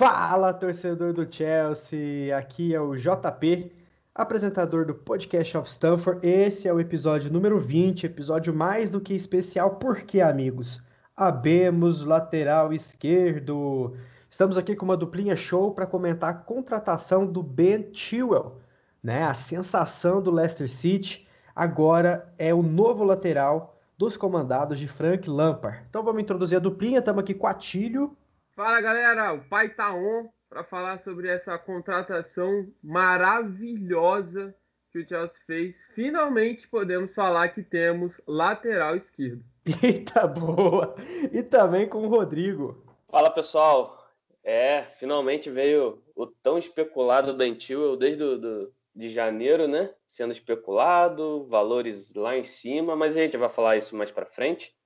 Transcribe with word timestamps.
Fala, 0.00 0.54
torcedor 0.54 1.12
do 1.12 1.30
Chelsea! 1.30 2.34
Aqui 2.34 2.74
é 2.74 2.80
o 2.80 2.96
JP, 2.96 3.70
apresentador 4.14 4.86
do 4.86 4.94
Podcast 4.94 5.58
of 5.58 5.68
Stanford. 5.68 6.26
Esse 6.26 6.66
é 6.66 6.72
o 6.72 6.80
episódio 6.80 7.30
número 7.30 7.60
20, 7.60 8.06
episódio 8.06 8.54
mais 8.54 8.88
do 8.88 8.98
que 8.98 9.12
especial, 9.12 9.72
porque, 9.72 10.22
amigos, 10.22 10.82
abemos 11.14 12.02
lateral 12.02 12.72
esquerdo. 12.72 13.94
Estamos 14.30 14.56
aqui 14.56 14.74
com 14.74 14.86
uma 14.86 14.96
duplinha 14.96 15.36
show 15.36 15.74
para 15.74 15.84
comentar 15.84 16.30
a 16.30 16.34
contratação 16.34 17.26
do 17.26 17.42
Ben 17.42 17.90
Chilwell, 17.92 18.56
né? 19.02 19.24
A 19.24 19.34
sensação 19.34 20.22
do 20.22 20.30
Leicester 20.30 20.70
City. 20.70 21.28
Agora 21.54 22.32
é 22.38 22.54
o 22.54 22.62
novo 22.62 23.04
lateral 23.04 23.78
dos 23.98 24.16
comandados 24.16 24.78
de 24.78 24.88
Frank 24.88 25.28
Lampard. 25.28 25.82
Então 25.90 26.02
vamos 26.02 26.22
introduzir 26.22 26.56
a 26.56 26.58
duplinha. 26.58 27.00
Estamos 27.00 27.20
aqui 27.20 27.34
com 27.34 27.46
Atílio. 27.46 28.16
Fala 28.62 28.78
galera, 28.82 29.32
o 29.32 29.40
pai 29.40 29.70
tá 29.70 29.90
on 29.94 30.28
para 30.46 30.62
falar 30.62 30.98
sobre 30.98 31.28
essa 31.28 31.56
contratação 31.56 32.70
maravilhosa 32.84 34.54
que 34.92 34.98
o 34.98 35.08
Chelsea 35.08 35.38
fez. 35.46 35.76
Finalmente 35.94 36.68
podemos 36.68 37.14
falar 37.14 37.48
que 37.48 37.62
temos 37.62 38.20
lateral 38.26 38.94
esquerdo. 38.94 39.42
Eita 39.82 40.26
boa! 40.26 40.94
E 41.32 41.42
também 41.42 41.88
com 41.88 42.04
o 42.04 42.08
Rodrigo. 42.08 42.84
Fala 43.08 43.30
pessoal, 43.30 44.06
é, 44.44 44.82
finalmente 44.82 45.48
veio 45.48 46.02
o 46.14 46.26
tão 46.26 46.58
especulado 46.58 47.34
Dentil 47.34 47.96
desde 47.96 48.18
do, 48.18 48.38
do, 48.38 48.72
de 48.94 49.08
janeiro, 49.08 49.66
né? 49.66 49.88
Sendo 50.06 50.34
especulado, 50.34 51.46
valores 51.46 52.12
lá 52.12 52.36
em 52.36 52.44
cima, 52.44 52.94
mas 52.94 53.16
a 53.16 53.22
gente 53.22 53.38
vai 53.38 53.48
falar 53.48 53.78
isso 53.78 53.96
mais 53.96 54.10
para 54.10 54.26
frente. 54.26 54.78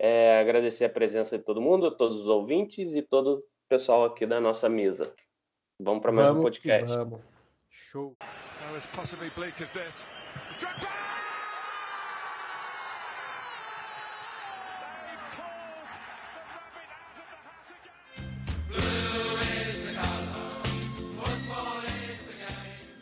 É, 0.00 0.40
agradecer 0.40 0.84
a 0.84 0.88
presença 0.88 1.36
de 1.36 1.44
todo 1.44 1.60
mundo, 1.60 1.90
todos 1.90 2.20
os 2.20 2.28
ouvintes 2.28 2.94
e 2.94 3.02
todo 3.02 3.38
o 3.38 3.42
pessoal 3.68 4.04
aqui 4.04 4.24
da 4.24 4.40
nossa 4.40 4.68
mesa. 4.68 5.12
Vamos 5.80 6.00
para 6.00 6.12
mais 6.12 6.28
vamos 6.28 6.40
um 6.40 6.44
podcast. 6.44 6.96
Vamos. 6.96 7.20
Show. 7.68 8.16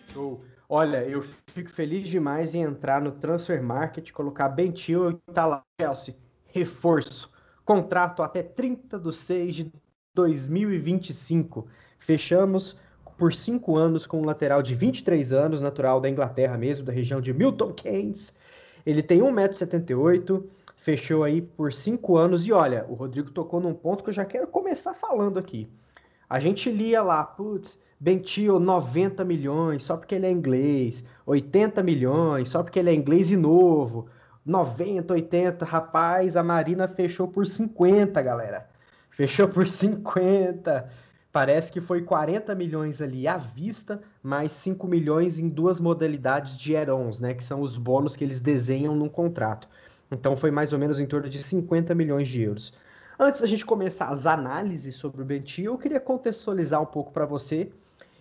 Show. 0.08 0.34
Olha, 0.68 1.04
eu 1.04 1.22
fico 1.48 1.70
feliz 1.70 2.08
demais 2.08 2.54
em 2.54 2.62
entrar 2.62 3.00
no 3.02 3.12
Transfer 3.12 3.62
Market, 3.62 4.10
colocar 4.12 4.48
Bentil 4.48 5.10
e 5.10 5.32
tá 5.32 5.46
lá, 5.46 5.62
Chelsea 5.78 6.25
reforço. 6.56 7.30
Contrato 7.64 8.22
até 8.22 8.42
30 8.42 8.98
de 8.98 9.12
6 9.12 9.54
de 9.54 9.72
2025. 10.14 11.66
Fechamos 11.98 12.78
por 13.18 13.34
cinco 13.34 13.76
anos 13.76 14.06
com 14.06 14.20
um 14.20 14.24
lateral 14.24 14.62
de 14.62 14.74
23 14.74 15.32
anos, 15.32 15.60
natural 15.60 16.00
da 16.00 16.08
Inglaterra 16.08 16.56
mesmo, 16.56 16.86
da 16.86 16.92
região 16.92 17.20
de 17.20 17.32
Milton 17.34 17.72
Keynes. 17.72 18.34
Ele 18.84 19.02
tem 19.02 19.20
1,78m, 19.20 20.44
fechou 20.76 21.24
aí 21.24 21.42
por 21.42 21.72
cinco 21.72 22.16
anos. 22.16 22.46
E 22.46 22.52
olha, 22.52 22.86
o 22.88 22.94
Rodrigo 22.94 23.30
tocou 23.30 23.60
num 23.60 23.74
ponto 23.74 24.04
que 24.04 24.10
eu 24.10 24.14
já 24.14 24.24
quero 24.24 24.46
começar 24.46 24.94
falando 24.94 25.38
aqui. 25.38 25.68
A 26.28 26.40
gente 26.40 26.70
lia 26.70 27.02
lá, 27.02 27.24
putz, 27.24 27.78
Bentil 27.98 28.60
90 28.60 29.24
milhões 29.24 29.82
só 29.82 29.96
porque 29.96 30.14
ele 30.14 30.26
é 30.26 30.30
inglês, 30.30 31.04
80 31.24 31.82
milhões 31.82 32.48
só 32.48 32.62
porque 32.62 32.78
ele 32.78 32.90
é 32.90 32.94
inglês 32.94 33.30
e 33.30 33.36
novo. 33.36 34.08
90, 34.46 35.12
80, 35.12 35.64
rapaz, 35.64 36.36
a 36.36 36.42
Marina 36.42 36.86
fechou 36.86 37.26
por 37.26 37.46
50, 37.46 38.22
galera. 38.22 38.68
Fechou 39.10 39.48
por 39.48 39.66
50. 39.66 40.88
Parece 41.32 41.72
que 41.72 41.80
foi 41.80 42.02
40 42.02 42.54
milhões 42.54 43.02
ali 43.02 43.26
à 43.26 43.36
vista, 43.36 44.00
mais 44.22 44.52
5 44.52 44.86
milhões 44.86 45.40
em 45.40 45.48
duas 45.48 45.80
modalidades 45.80 46.56
de 46.56 46.76
add-ons, 46.76 47.18
né, 47.18 47.34
que 47.34 47.42
são 47.42 47.60
os 47.60 47.76
bônus 47.76 48.14
que 48.14 48.22
eles 48.22 48.40
desenham 48.40 48.94
num 48.94 49.08
contrato. 49.08 49.68
Então 50.12 50.36
foi 50.36 50.52
mais 50.52 50.72
ou 50.72 50.78
menos 50.78 51.00
em 51.00 51.06
torno 51.06 51.28
de 51.28 51.42
50 51.42 51.92
milhões 51.94 52.28
de 52.28 52.42
euros. 52.42 52.72
Antes 53.18 53.40
da 53.40 53.46
gente 53.46 53.66
começar 53.66 54.08
as 54.08 54.26
análises 54.26 54.94
sobre 54.94 55.22
o 55.22 55.24
Bentil, 55.24 55.72
eu 55.72 55.78
queria 55.78 55.98
contextualizar 55.98 56.80
um 56.80 56.86
pouco 56.86 57.12
para 57.12 57.26
você 57.26 57.70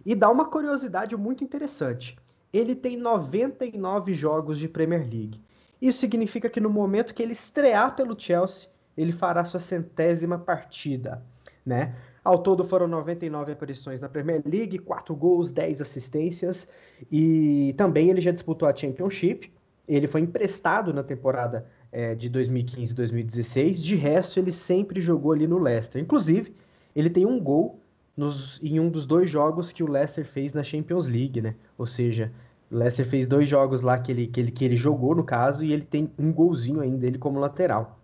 e 0.04 0.16
dar 0.16 0.32
uma 0.32 0.46
curiosidade 0.46 1.16
muito 1.16 1.44
interessante. 1.44 2.18
Ele 2.52 2.74
tem 2.74 2.98
99 2.98 4.16
jogos 4.16 4.58
de 4.58 4.68
Premier 4.68 5.02
League. 5.02 5.40
Isso 5.82 6.00
significa 6.00 6.50
que 6.50 6.60
no 6.60 6.70
momento 6.70 7.14
que 7.14 7.22
ele 7.22 7.34
estrear 7.34 7.96
pelo 7.96 8.20
Chelsea, 8.20 8.70
ele 8.98 9.12
fará 9.12 9.44
sua 9.44 9.60
centésima 9.60 10.38
partida, 10.38 11.22
né? 11.66 11.96
Ao 12.24 12.40
todo 12.40 12.64
foram 12.64 12.88
99 12.88 13.52
aparições 13.52 14.02
na 14.02 14.10
Premier 14.10 14.42
League, 14.46 14.80
4 14.80 15.16
gols, 15.16 15.52
10 15.52 15.80
assistências 15.80 16.68
e 17.12 17.76
também 17.78 18.10
ele 18.10 18.20
já 18.20 18.32
disputou 18.32 18.68
a 18.68 18.76
Championship. 18.76 19.54
Ele 19.88 20.08
foi 20.08 20.22
emprestado 20.22 20.92
na 20.92 21.04
temporada 21.04 21.68
é, 21.92 22.16
de 22.16 22.30
2015-2016. 22.32 23.74
De 23.76 23.96
resto, 23.96 24.40
ele 24.40 24.52
sempre 24.52 25.00
jogou 25.00 25.34
ali 25.34 25.46
no 25.46 25.60
Leicester. 25.60 26.02
Inclusive, 26.02 26.56
ele 26.96 27.12
tem 27.12 27.28
um 27.28 27.40
gol 27.40 27.80
nos, 28.18 28.60
em 28.64 28.80
um 28.80 28.90
dos 28.90 29.06
dois 29.06 29.30
jogos 29.30 29.72
que 29.72 29.84
o 29.84 29.88
Leicester 29.88 30.26
fez 30.26 30.52
na 30.52 30.64
Champions 30.64 31.08
League, 31.08 31.42
né? 31.42 31.54
Ou 31.78 31.86
seja, 31.86 32.32
o 32.76 32.78
Leicester 32.78 33.08
fez 33.08 33.26
dois 33.26 33.48
jogos 33.48 33.82
lá 33.82 33.98
que 33.98 34.12
ele, 34.12 34.28
que, 34.28 34.38
ele, 34.38 34.52
que 34.52 34.66
ele 34.66 34.76
jogou, 34.76 35.16
no 35.16 35.24
caso, 35.24 35.64
e 35.64 35.72
ele 35.72 35.86
tem 35.86 36.12
um 36.20 36.34
golzinho 36.34 36.82
ainda 36.82 36.98
dele 36.98 37.18
como 37.18 37.40
lateral. 37.40 37.98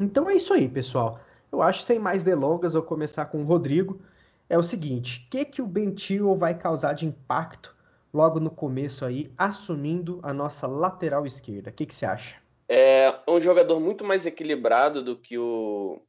Então 0.00 0.30
é 0.30 0.36
isso 0.36 0.54
aí, 0.54 0.68
pessoal. 0.68 1.18
Eu 1.50 1.60
acho, 1.60 1.82
sem 1.82 1.98
mais 1.98 2.22
delongas, 2.22 2.76
eu 2.76 2.82
começar 2.84 3.26
com 3.26 3.42
o 3.42 3.44
Rodrigo. 3.44 4.00
É 4.48 4.56
o 4.56 4.62
seguinte, 4.62 5.26
o 5.26 5.30
que, 5.30 5.44
que 5.44 5.60
o 5.60 5.66
Bentil 5.66 6.36
vai 6.36 6.56
causar 6.56 6.92
de 6.92 7.04
impacto 7.04 7.74
logo 8.14 8.38
no 8.38 8.50
começo 8.50 9.04
aí, 9.04 9.32
assumindo 9.36 10.20
a 10.22 10.32
nossa 10.32 10.68
lateral 10.68 11.26
esquerda? 11.26 11.70
O 11.70 11.72
que, 11.72 11.84
que 11.84 11.94
você 11.94 12.06
acha? 12.06 12.36
É 12.68 13.12
um 13.26 13.40
jogador 13.40 13.80
muito 13.80 14.04
mais 14.04 14.24
equilibrado 14.24 15.02
do 15.02 15.16
que 15.16 15.36
o, 15.36 16.00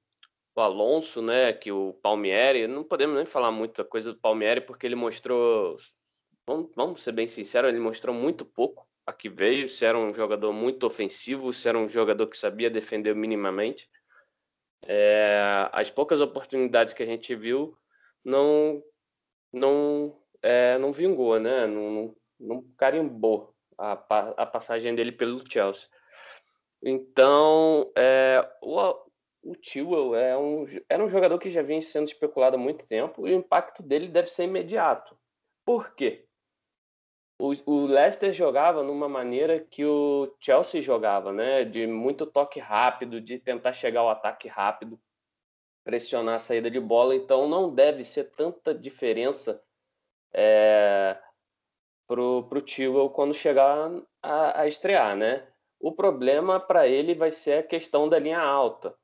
o 0.56 0.62
Alonso, 0.62 1.20
né? 1.20 1.52
Que 1.52 1.72
o 1.72 1.94
Palmieri. 1.94 2.68
Não 2.68 2.84
podemos 2.84 3.16
nem 3.16 3.26
falar 3.26 3.52
muita 3.52 3.84
coisa 3.84 4.14
do 4.14 4.20
Palmieri, 4.20 4.62
porque 4.62 4.86
ele 4.86 4.96
mostrou 4.96 5.78
vamos, 6.48 6.72
vamos 6.76 7.02
ser 7.02 7.12
bem 7.12 7.28
sinceros, 7.28 7.70
ele 7.70 7.80
mostrou 7.80 8.14
muito 8.16 8.46
pouco 8.46 8.88
a 9.06 9.12
que 9.12 9.30
veio, 9.30 9.68
se 9.68 9.86
era 9.86 9.98
um 9.98 10.14
jogador 10.14 10.54
muito 10.54 10.86
ofensivo, 10.86 11.52
se 11.52 11.68
era 11.68 11.78
um 11.78 11.88
jogador 11.88 12.28
que 12.28 12.38
sabia 12.38 12.70
defender 12.70 13.14
minimamente. 13.14 13.90
É, 14.86 15.70
as 15.72 15.90
poucas 15.90 16.22
oportunidades 16.22 16.94
que 16.94 17.04
a 17.04 17.06
gente 17.06 17.36
viu 17.36 17.78
não 18.24 18.84
não 19.52 20.20
é, 20.42 20.78
não 20.78 20.92
vingou, 20.92 21.40
né? 21.40 21.66
Não, 21.68 21.92
não, 21.92 22.16
não 22.40 22.64
carimbou 22.78 23.56
a, 23.78 23.94
a, 23.94 24.46
passagem 24.46 24.94
dele 24.94 25.12
pelo 25.12 25.44
Chelsea. 25.50 25.88
Então, 26.82 27.92
é, 27.98 28.46
o, 28.62 28.78
o 29.44 29.56
Tewell 29.56 30.16
é 30.16 30.38
um, 30.38 30.66
era 30.90 31.04
um 31.04 31.08
jogador 31.08 31.38
que 31.40 31.50
já 31.50 31.62
vinha 31.62 31.82
sendo 31.82 32.08
especulado 32.08 32.56
há 32.58 32.60
muito 32.60 32.86
tempo 32.86 33.28
e 33.28 33.34
o 33.34 33.38
impacto 33.38 33.82
dele 33.82 34.08
deve 34.08 34.30
ser 34.30 34.44
imediato. 34.44 35.18
Por 35.66 35.96
quê? 35.96 36.26
O, 37.66 37.86
Leicester 37.86 38.32
jogava 38.32 38.84
numa 38.84 39.10
maneira 39.10 39.60
que 39.60 39.84
o 39.84 40.34
Chelsea 40.40 40.82
jogava, 40.82 41.34
né? 41.34 41.66
De 41.66 41.86
muito 41.86 42.26
toque 42.26 42.60
rápido, 42.60 43.20
de 43.20 43.38
tentar 43.38 43.74
chegar 43.74 44.00
ao 44.00 44.10
ataque 44.10 44.48
rápido, 44.48 44.98
pressionar 45.84 46.36
a 46.36 46.40
saída 46.40 46.72
de 46.72 46.80
bola. 46.80 47.14
Então 47.14 47.48
não 47.50 47.74
deve 47.74 48.06
ser 48.06 48.32
tanta 48.32 48.74
diferença 48.74 49.62
é, 50.34 51.20
pro, 52.08 52.44
pro 52.48 52.62
Tio 52.62 53.10
quando 53.10 53.34
chegar 53.34 53.92
a, 54.22 54.62
a 54.62 54.68
estrear, 54.68 55.18
né? 55.18 55.46
O 55.82 55.92
problema 55.92 56.62
para 56.62 56.88
ele 56.88 57.14
vai 57.14 57.32
ser 57.32 57.60
a 57.60 57.64
questão 57.64 58.08
da 58.08 58.18
linha 58.18 58.40
alta. 58.40 58.96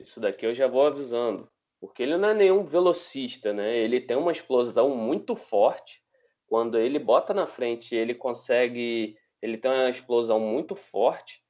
Isso 0.00 0.18
daqui 0.18 0.46
eu 0.46 0.54
já 0.54 0.66
vou 0.66 0.86
avisando. 0.86 1.50
Porque 1.80 2.02
ele 2.02 2.16
não 2.16 2.30
é 2.30 2.34
nenhum 2.34 2.64
velocista, 2.64 3.52
né? 3.52 3.76
Ele 3.76 4.00
tem 4.00 4.16
uma 4.16 4.32
explosão 4.32 4.96
muito 4.96 5.36
forte 5.36 6.02
quando 6.48 6.78
ele 6.78 6.98
bota 6.98 7.34
na 7.34 7.46
frente, 7.46 7.94
ele 7.94 8.14
consegue, 8.14 9.16
ele 9.40 9.58
tem 9.58 9.70
uma 9.70 9.90
explosão 9.90 10.40
muito 10.40 10.74
forte 10.74 11.42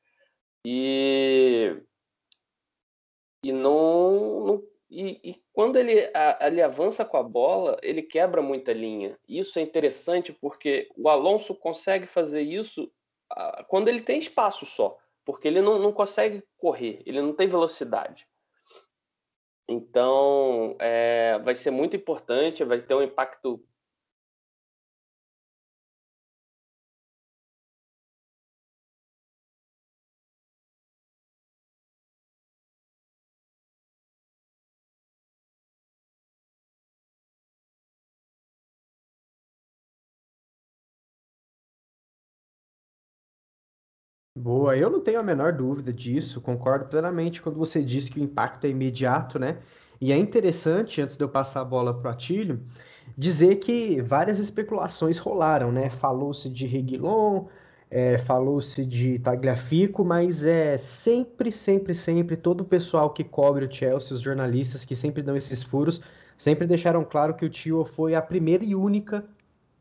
e 0.65 1.81
e 3.45 3.53
não, 3.53 4.41
não 4.45 4.63
e, 4.91 5.21
e, 5.23 5.43
quando 5.53 5.77
ele, 5.77 6.11
a, 6.15 6.47
ele 6.47 6.61
avança 6.61 7.05
com 7.05 7.17
a 7.17 7.23
bola, 7.23 7.79
ele 7.83 8.03
quebra 8.03 8.43
muita 8.43 8.73
linha. 8.73 9.19
Isso 9.29 9.59
é 9.59 9.63
interessante 9.63 10.33
porque 10.33 10.91
o 10.97 11.09
Alonso 11.09 11.55
consegue 11.55 12.07
fazer 12.07 12.43
isso 12.43 12.91
quando 13.69 13.89
ele 13.89 14.01
tem 14.01 14.19
espaço 14.19 14.65
só, 14.65 14.97
porque 15.25 15.47
ele 15.47 15.61
não, 15.61 15.79
não 15.79 15.93
consegue 15.93 16.43
correr, 16.57 17.03
ele 17.05 17.21
não 17.21 17.35
tem 17.35 17.47
velocidade. 17.47 18.27
Então, 19.69 20.75
é, 20.79 21.39
vai 21.41 21.55
ser 21.55 21.71
muito 21.71 21.95
importante, 21.95 22.65
vai 22.65 22.81
ter 22.81 22.95
um 22.95 23.03
impacto 23.03 23.63
Boa, 44.49 44.75
eu 44.75 44.89
não 44.89 44.99
tenho 44.99 45.21
a 45.21 45.23
menor 45.23 45.53
dúvida 45.53 45.93
disso, 45.93 46.41
concordo 46.41 46.87
plenamente 46.87 47.43
quando 47.43 47.59
você 47.59 47.83
diz 47.83 48.09
que 48.09 48.19
o 48.19 48.23
impacto 48.23 48.65
é 48.65 48.71
imediato, 48.71 49.39
né? 49.39 49.59
E 50.01 50.11
é 50.11 50.17
interessante, 50.17 51.03
antes 51.03 51.19
de 51.19 51.23
eu 51.23 51.29
passar 51.29 51.61
a 51.61 51.65
bola 51.67 51.93
para 51.93 52.09
o 52.09 52.13
Atílio, 52.15 52.59
dizer 53.15 53.57
que 53.57 54.01
várias 54.01 54.39
especulações 54.39 55.19
rolaram, 55.19 55.71
né? 55.71 55.91
Falou-se 55.91 56.49
de 56.49 56.67
Reguilon, 56.67 57.45
é, 57.91 58.17
falou-se 58.17 58.87
de 58.87 59.19
Tagliafico, 59.19 60.03
mas 60.03 60.43
é 60.43 60.79
sempre, 60.79 61.53
sempre, 61.53 61.93
sempre 61.93 62.35
todo 62.35 62.63
o 62.63 62.65
pessoal 62.65 63.11
que 63.11 63.25
cobre 63.25 63.67
o 63.67 63.71
Chelsea, 63.71 64.15
os 64.15 64.23
jornalistas 64.23 64.83
que 64.83 64.97
sempre 64.97 65.21
dão 65.21 65.37
esses 65.37 65.63
furos, 65.63 66.01
sempre 66.39 66.67
deixaram 66.67 67.05
claro 67.05 67.35
que 67.35 67.45
o 67.45 67.51
Tio 67.51 67.85
foi 67.85 68.15
a 68.15 68.23
primeira 68.23 68.65
e 68.65 68.75
única 68.75 69.27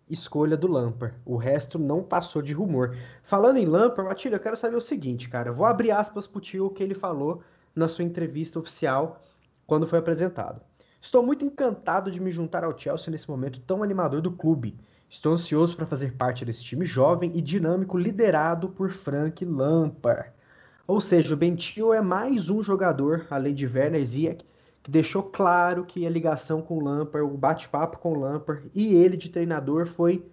escolha 0.10 0.56
do 0.56 0.68
Lampard. 0.68 1.16
O 1.26 1.38
resto 1.38 1.78
não 1.78 2.04
passou 2.04 2.42
de 2.42 2.54
rumor. 2.54 2.96
Falando 3.24 3.58
em 3.58 3.66
Lampard, 3.66 4.10
Matilha, 4.10 4.36
eu 4.36 4.40
quero 4.40 4.56
saber 4.56 4.76
o 4.76 4.82
seguinte, 4.82 5.30
cara. 5.30 5.52
Vou 5.52 5.66
abrir 5.66 5.92
aspas 5.92 6.26
pro 6.26 6.42
Tio 6.42 6.70
que 6.70 6.84
ele 6.84 6.94
falou 6.94 7.42
na 7.76 7.88
sua 7.88 8.04
entrevista 8.04 8.60
oficial 8.60 9.22
quando 9.66 9.86
foi 9.86 10.00
apresentado. 10.00 10.62
Estou 11.02 11.24
muito 11.24 11.46
encantado 11.46 12.10
de 12.10 12.20
me 12.20 12.32
juntar 12.32 12.64
ao 12.64 12.78
Chelsea 12.78 13.12
nesse 13.12 13.30
momento 13.30 13.60
tão 13.60 13.84
animador 13.84 14.22
do 14.22 14.32
clube. 14.32 14.76
Estou 15.10 15.34
ansioso 15.34 15.76
para 15.76 15.86
fazer 15.86 16.14
parte 16.14 16.44
desse 16.44 16.64
time 16.64 16.86
jovem 16.86 17.32
e 17.36 17.42
dinâmico 17.42 17.98
liderado 17.98 18.70
por 18.70 18.90
Frank 18.90 19.46
Lampard. 19.46 20.32
Ou 20.88 21.00
seja, 21.00 21.34
o 21.34 21.38
Bentil 21.38 21.94
é 21.94 22.02
mais 22.02 22.50
um 22.50 22.64
jogador, 22.64 23.28
além 23.30 23.54
de 23.54 23.68
Werner 23.68 24.06
Ziyech, 24.06 24.46
que 24.88 24.92
deixou 24.92 25.22
claro 25.22 25.84
que 25.84 26.08
a 26.08 26.10
ligação 26.10 26.62
com 26.62 26.78
o 26.78 26.82
Lampard, 26.82 27.30
o 27.30 27.38
bate-papo 27.38 27.98
com 27.98 28.14
o 28.14 28.20
Lampard 28.22 28.72
e 28.74 28.96
ele 28.96 29.18
de 29.18 29.30
treinador 29.30 29.86
foi 29.86 30.26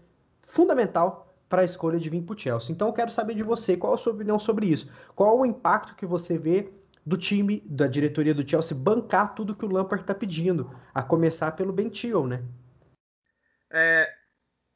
fundamental 0.46 1.34
para 1.48 1.62
a 1.62 1.64
escolha 1.64 1.98
de 1.98 2.08
vir 2.08 2.22
para 2.22 2.36
o 2.36 2.38
Chelsea. 2.38 2.72
Então 2.72 2.86
eu 2.86 2.94
quero 2.94 3.10
saber 3.10 3.34
de 3.34 3.42
você, 3.42 3.76
qual 3.76 3.94
a 3.94 3.96
sua 3.96 4.12
opinião 4.12 4.38
sobre 4.38 4.66
isso? 4.66 4.88
Qual 5.16 5.40
o 5.40 5.44
impacto 5.44 5.96
que 5.96 6.06
você 6.06 6.38
vê 6.38 6.72
do 7.04 7.18
time, 7.18 7.64
da 7.66 7.88
diretoria 7.88 8.32
do 8.32 8.48
Chelsea, 8.48 8.76
bancar 8.76 9.34
tudo 9.34 9.56
que 9.56 9.64
o 9.64 9.68
Lampard 9.68 10.04
está 10.04 10.14
pedindo, 10.14 10.70
a 10.94 11.02
começar 11.02 11.50
pelo 11.52 11.72
Bentil, 11.72 12.24
né? 12.24 12.44
É, 13.72 14.08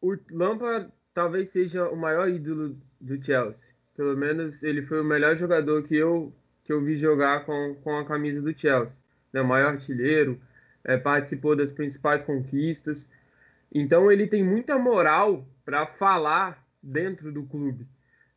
o 0.00 0.16
Lampard 0.32 0.92
talvez 1.14 1.50
seja 1.50 1.88
o 1.88 1.96
maior 1.96 2.28
ídolo 2.28 2.76
do 3.00 3.24
Chelsea. 3.24 3.72
Pelo 3.96 4.16
menos 4.16 4.60
ele 4.64 4.82
foi 4.82 5.00
o 5.00 5.04
melhor 5.04 5.36
jogador 5.36 5.84
que 5.84 5.94
eu, 5.94 6.32
que 6.64 6.72
eu 6.72 6.82
vi 6.84 6.96
jogar 6.96 7.46
com, 7.46 7.76
com 7.84 7.92
a 7.92 8.04
camisa 8.04 8.42
do 8.42 8.52
Chelsea. 8.58 9.06
Né? 9.32 9.42
Maior 9.42 9.70
artilheiro, 9.70 10.40
é, 10.84 10.96
participou 10.96 11.56
das 11.56 11.72
principais 11.72 12.22
conquistas. 12.22 13.10
Então 13.72 14.10
ele 14.10 14.26
tem 14.26 14.42
muita 14.42 14.78
moral 14.78 15.46
para 15.64 15.86
falar 15.86 16.64
dentro 16.82 17.30
do 17.32 17.44
clube. 17.44 17.86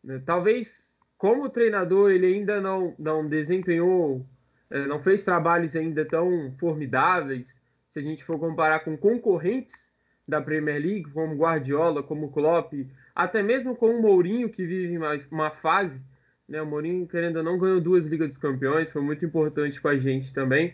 Né? 0.03 0.21
Talvez 0.25 0.97
como 1.17 1.49
treinador 1.49 2.11
ele 2.11 2.25
ainda 2.25 2.59
não, 2.59 2.95
não 2.97 3.27
desempenhou, 3.27 4.25
é, 4.69 4.85
não 4.85 4.99
fez 4.99 5.23
trabalhos 5.23 5.75
ainda 5.75 6.03
tão 6.03 6.51
formidáveis, 6.59 7.59
se 7.89 7.99
a 7.99 8.01
gente 8.01 8.23
for 8.23 8.39
comparar 8.39 8.79
com 8.79 8.97
concorrentes 8.97 9.91
da 10.27 10.41
Premier 10.41 10.81
League, 10.81 11.11
como 11.11 11.35
Guardiola, 11.35 12.01
como 12.01 12.31
Klopp, 12.31 12.73
até 13.13 13.44
mesmo 13.44 13.75
com 13.75 13.87
o 13.87 14.01
Mourinho, 14.01 14.49
que 14.49 14.65
vive 14.65 14.97
mais 14.97 15.29
uma 15.29 15.51
fase, 15.51 16.01
né? 16.47 16.61
O 16.61 16.65
Mourinho, 16.65 17.07
querendo 17.07 17.37
ou 17.37 17.44
não, 17.44 17.57
ganhou 17.57 17.81
duas 17.81 18.07
Ligas 18.07 18.29
dos 18.29 18.37
Campeões, 18.37 18.91
foi 18.91 19.01
muito 19.01 19.25
importante 19.25 19.81
com 19.81 19.87
a 19.87 19.97
gente 19.97 20.33
também. 20.33 20.73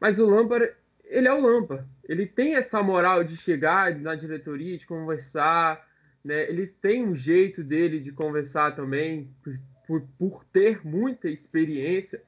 Mas 0.00 0.18
o 0.18 0.26
Lampard, 0.26 0.72
ele 1.04 1.28
é 1.28 1.32
o 1.32 1.40
Lampard. 1.40 1.86
Ele 2.08 2.26
tem 2.26 2.54
essa 2.54 2.82
moral 2.82 3.24
de 3.24 3.36
chegar 3.36 3.94
na 3.98 4.14
diretoria, 4.14 4.76
de 4.76 4.86
conversar, 4.86 5.84
né? 6.24 6.48
Eles 6.48 6.72
têm 6.72 7.06
um 7.06 7.14
jeito 7.14 7.62
dele 7.62 8.00
de 8.00 8.12
conversar 8.12 8.74
também, 8.74 9.30
por, 9.86 10.02
por 10.18 10.44
ter 10.44 10.84
muita 10.84 11.28
experiência, 11.28 12.20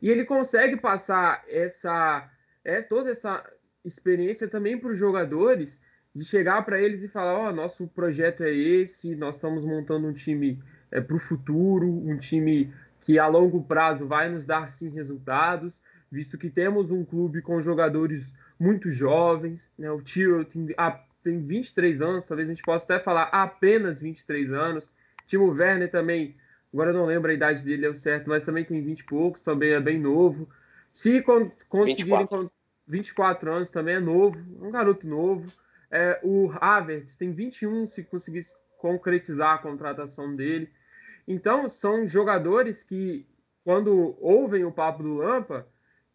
e 0.00 0.08
ele 0.08 0.24
consegue 0.24 0.76
passar 0.76 1.42
essa, 1.48 2.30
essa 2.64 2.88
toda 2.88 3.10
essa 3.10 3.44
experiência 3.84 4.46
também 4.46 4.78
para 4.78 4.90
os 4.90 4.98
jogadores, 4.98 5.82
de 6.14 6.24
chegar 6.24 6.64
para 6.64 6.80
eles 6.80 7.02
e 7.02 7.08
falar: 7.08 7.34
Ó, 7.34 7.48
oh, 7.48 7.52
nosso 7.52 7.88
projeto 7.88 8.44
é 8.44 8.52
esse, 8.52 9.16
nós 9.16 9.34
estamos 9.34 9.64
montando 9.64 10.06
um 10.06 10.12
time 10.12 10.62
é, 10.90 11.00
para 11.00 11.16
o 11.16 11.20
futuro, 11.20 11.86
um 11.86 12.16
time 12.16 12.72
que 13.00 13.18
a 13.18 13.26
longo 13.26 13.64
prazo 13.64 14.06
vai 14.06 14.28
nos 14.28 14.44
dar 14.44 14.68
sim 14.68 14.90
resultados, 14.90 15.80
visto 16.10 16.38
que 16.38 16.50
temos 16.50 16.90
um 16.90 17.04
clube 17.04 17.42
com 17.42 17.60
jogadores 17.60 18.32
muito 18.58 18.90
jovens, 18.90 19.70
né? 19.78 19.90
O 19.90 20.02
Tio 20.02 20.44
tem, 20.44 20.74
ah, 20.76 21.02
tem 21.22 21.44
23 21.44 22.02
anos, 22.02 22.26
talvez 22.26 22.48
a 22.48 22.52
gente 22.52 22.62
possa 22.62 22.84
até 22.84 23.02
falar 23.02 23.24
apenas 23.24 24.00
23 24.00 24.52
anos. 24.52 24.90
Timo 25.26 25.52
Werner 25.52 25.90
também, 25.90 26.36
agora 26.72 26.90
eu 26.90 26.94
não 26.94 27.06
lembro 27.06 27.30
a 27.30 27.34
idade 27.34 27.62
dele 27.62 27.86
é 27.86 27.88
o 27.88 27.94
certo, 27.94 28.28
mas 28.28 28.44
também 28.44 28.64
tem 28.64 28.82
20 28.82 29.00
e 29.00 29.04
poucos, 29.04 29.42
também 29.42 29.70
é 29.70 29.80
bem 29.80 29.98
novo. 29.98 30.48
Se 30.92 31.22
con 31.22 31.50
conseguirem 31.68 32.18
24. 32.18 32.50
24 32.90 33.52
anos 33.52 33.70
também 33.70 33.94
é 33.94 34.00
novo, 34.00 34.38
um 34.60 34.70
garoto 34.70 35.06
novo. 35.06 35.50
É, 35.90 36.20
o 36.22 36.50
Havertz 36.60 37.16
tem 37.16 37.32
21 37.32 37.86
se 37.86 38.04
conseguir 38.04 38.42
concretizar 38.78 39.54
a 39.54 39.58
contratação 39.58 40.34
dele. 40.34 40.68
Então, 41.26 41.68
são 41.68 42.06
jogadores 42.06 42.82
que, 42.82 43.26
quando 43.64 44.16
ouvem 44.20 44.64
o 44.64 44.72
papo 44.72 45.02
do 45.02 45.14
Lampa, 45.14 45.66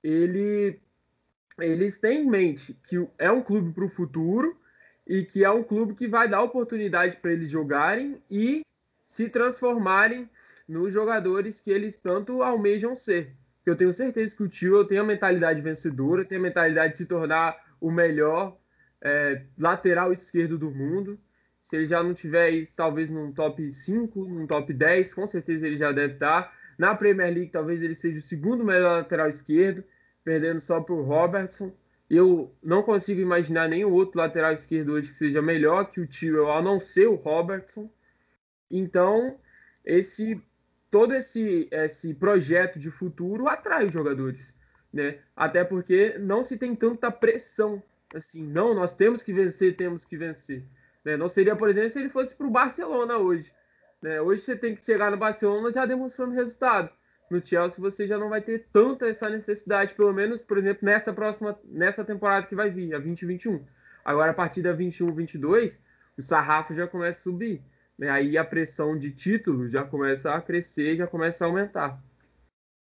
ele, 0.05 0.79
eles 1.59 1.99
têm 1.99 2.21
em 2.21 2.29
mente 2.29 2.77
que 2.83 3.07
é 3.17 3.31
um 3.31 3.41
clube 3.41 3.73
para 3.73 3.85
o 3.85 3.89
futuro 3.89 4.55
e 5.07 5.23
que 5.23 5.43
é 5.43 5.49
um 5.49 5.63
clube 5.63 5.95
que 5.95 6.07
vai 6.07 6.29
dar 6.29 6.43
oportunidade 6.43 7.17
para 7.17 7.31
eles 7.31 7.49
jogarem 7.49 8.21
e 8.29 8.61
se 9.07 9.29
transformarem 9.29 10.29
nos 10.67 10.93
jogadores 10.93 11.59
que 11.59 11.71
eles 11.71 11.99
tanto 11.99 12.43
almejam 12.43 12.95
ser. 12.95 13.33
Eu 13.65 13.75
tenho 13.75 13.91
certeza 13.91 14.35
que 14.35 14.43
o 14.43 14.47
Tio 14.47 14.85
tem 14.85 14.99
a 14.99 15.03
mentalidade 15.03 15.61
vencedora, 15.61 16.23
tem 16.23 16.37
a 16.37 16.41
mentalidade 16.41 16.93
de 16.93 16.97
se 16.97 17.07
tornar 17.07 17.57
o 17.81 17.89
melhor 17.89 18.55
é, 19.01 19.41
lateral 19.57 20.11
esquerdo 20.11 20.57
do 20.57 20.69
mundo. 20.69 21.19
Se 21.63 21.77
ele 21.77 21.87
já 21.87 22.03
não 22.03 22.13
tiver 22.13 22.63
talvez 22.75 23.09
num 23.09 23.31
top 23.31 23.71
5, 23.71 24.23
num 24.27 24.45
top 24.45 24.71
10, 24.71 25.15
com 25.15 25.25
certeza 25.25 25.65
ele 25.65 25.77
já 25.77 25.91
deve 25.91 26.13
estar. 26.13 26.53
Na 26.77 26.93
Premier 26.93 27.33
League, 27.33 27.51
talvez 27.51 27.81
ele 27.81 27.95
seja 27.95 28.19
o 28.19 28.21
segundo 28.21 28.63
melhor 28.63 28.97
lateral 28.97 29.29
esquerdo, 29.29 29.83
perdendo 30.25 30.59
só 30.59 30.81
para 30.81 30.93
o 30.93 31.03
Robertson. 31.03 31.71
Eu 32.09 32.53
não 32.61 32.83
consigo 32.83 33.21
imaginar 33.21 33.69
nenhum 33.69 33.93
outro 33.93 34.19
lateral 34.19 34.51
esquerdo 34.51 34.91
hoje 34.91 35.11
que 35.11 35.17
seja 35.17 35.41
melhor 35.41 35.91
que 35.91 36.01
o 36.01 36.07
Tio, 36.07 36.49
a 36.49 36.61
não 36.61 36.79
ser 36.79 37.07
o 37.07 37.15
Robertson. 37.15 37.89
Então, 38.69 39.39
esse 39.85 40.41
todo 40.91 41.13
esse, 41.13 41.67
esse 41.71 42.13
projeto 42.13 42.79
de 42.79 42.89
futuro 42.89 43.47
atrai 43.47 43.85
os 43.85 43.93
jogadores, 43.93 44.55
né? 44.91 45.19
Até 45.35 45.63
porque 45.63 46.17
não 46.17 46.43
se 46.43 46.57
tem 46.57 46.75
tanta 46.75 47.11
pressão 47.11 47.81
assim, 48.13 48.43
não, 48.45 48.73
nós 48.73 48.93
temos 48.93 49.23
que 49.23 49.33
vencer, 49.33 49.75
temos 49.75 50.05
que 50.05 50.17
vencer. 50.17 50.63
Né? 51.03 51.17
Não 51.17 51.27
seria, 51.27 51.55
por 51.55 51.69
exemplo, 51.69 51.89
se 51.89 51.99
ele 51.99 52.09
fosse 52.09 52.33
para 52.35 52.47
o 52.47 52.51
Barcelona 52.51 53.17
hoje. 53.17 53.53
Né? 54.01 54.21
Hoje 54.21 54.41
você 54.41 54.55
tem 54.55 54.75
que 54.75 54.81
chegar 54.81 55.11
no 55.11 55.17
Barcelona 55.17 55.71
já 55.71 55.85
demonstrando 55.85 56.33
resultado. 56.33 56.89
No 57.29 57.45
Chelsea 57.45 57.79
você 57.79 58.07
já 58.07 58.17
não 58.17 58.29
vai 58.29 58.41
ter 58.41 58.67
tanta 58.71 59.07
essa 59.07 59.29
necessidade, 59.29 59.93
pelo 59.93 60.13
menos, 60.13 60.43
por 60.43 60.57
exemplo, 60.57 60.85
nessa 60.85 61.11
próxima, 61.11 61.57
nessa 61.65 62.03
temporada 62.03 62.47
que 62.47 62.55
vai 62.55 62.69
vir, 62.69 62.93
a 62.93 62.99
2021. 62.99 63.65
Agora, 64.03 64.31
a 64.31 64.33
partir 64.33 64.61
da 64.61 64.71
21, 64.71 65.13
22, 65.13 65.83
o 66.17 66.21
sarrafo 66.21 66.73
já 66.73 66.87
começa 66.87 67.19
a 67.19 67.23
subir. 67.23 67.61
Né? 67.97 68.09
Aí 68.09 68.37
a 68.37 68.45
pressão 68.45 68.97
de 68.97 69.11
título 69.11 69.67
já 69.67 69.83
começa 69.83 70.33
a 70.33 70.41
crescer, 70.41 70.97
já 70.97 71.07
começa 71.07 71.43
a 71.43 71.47
aumentar. 71.47 71.99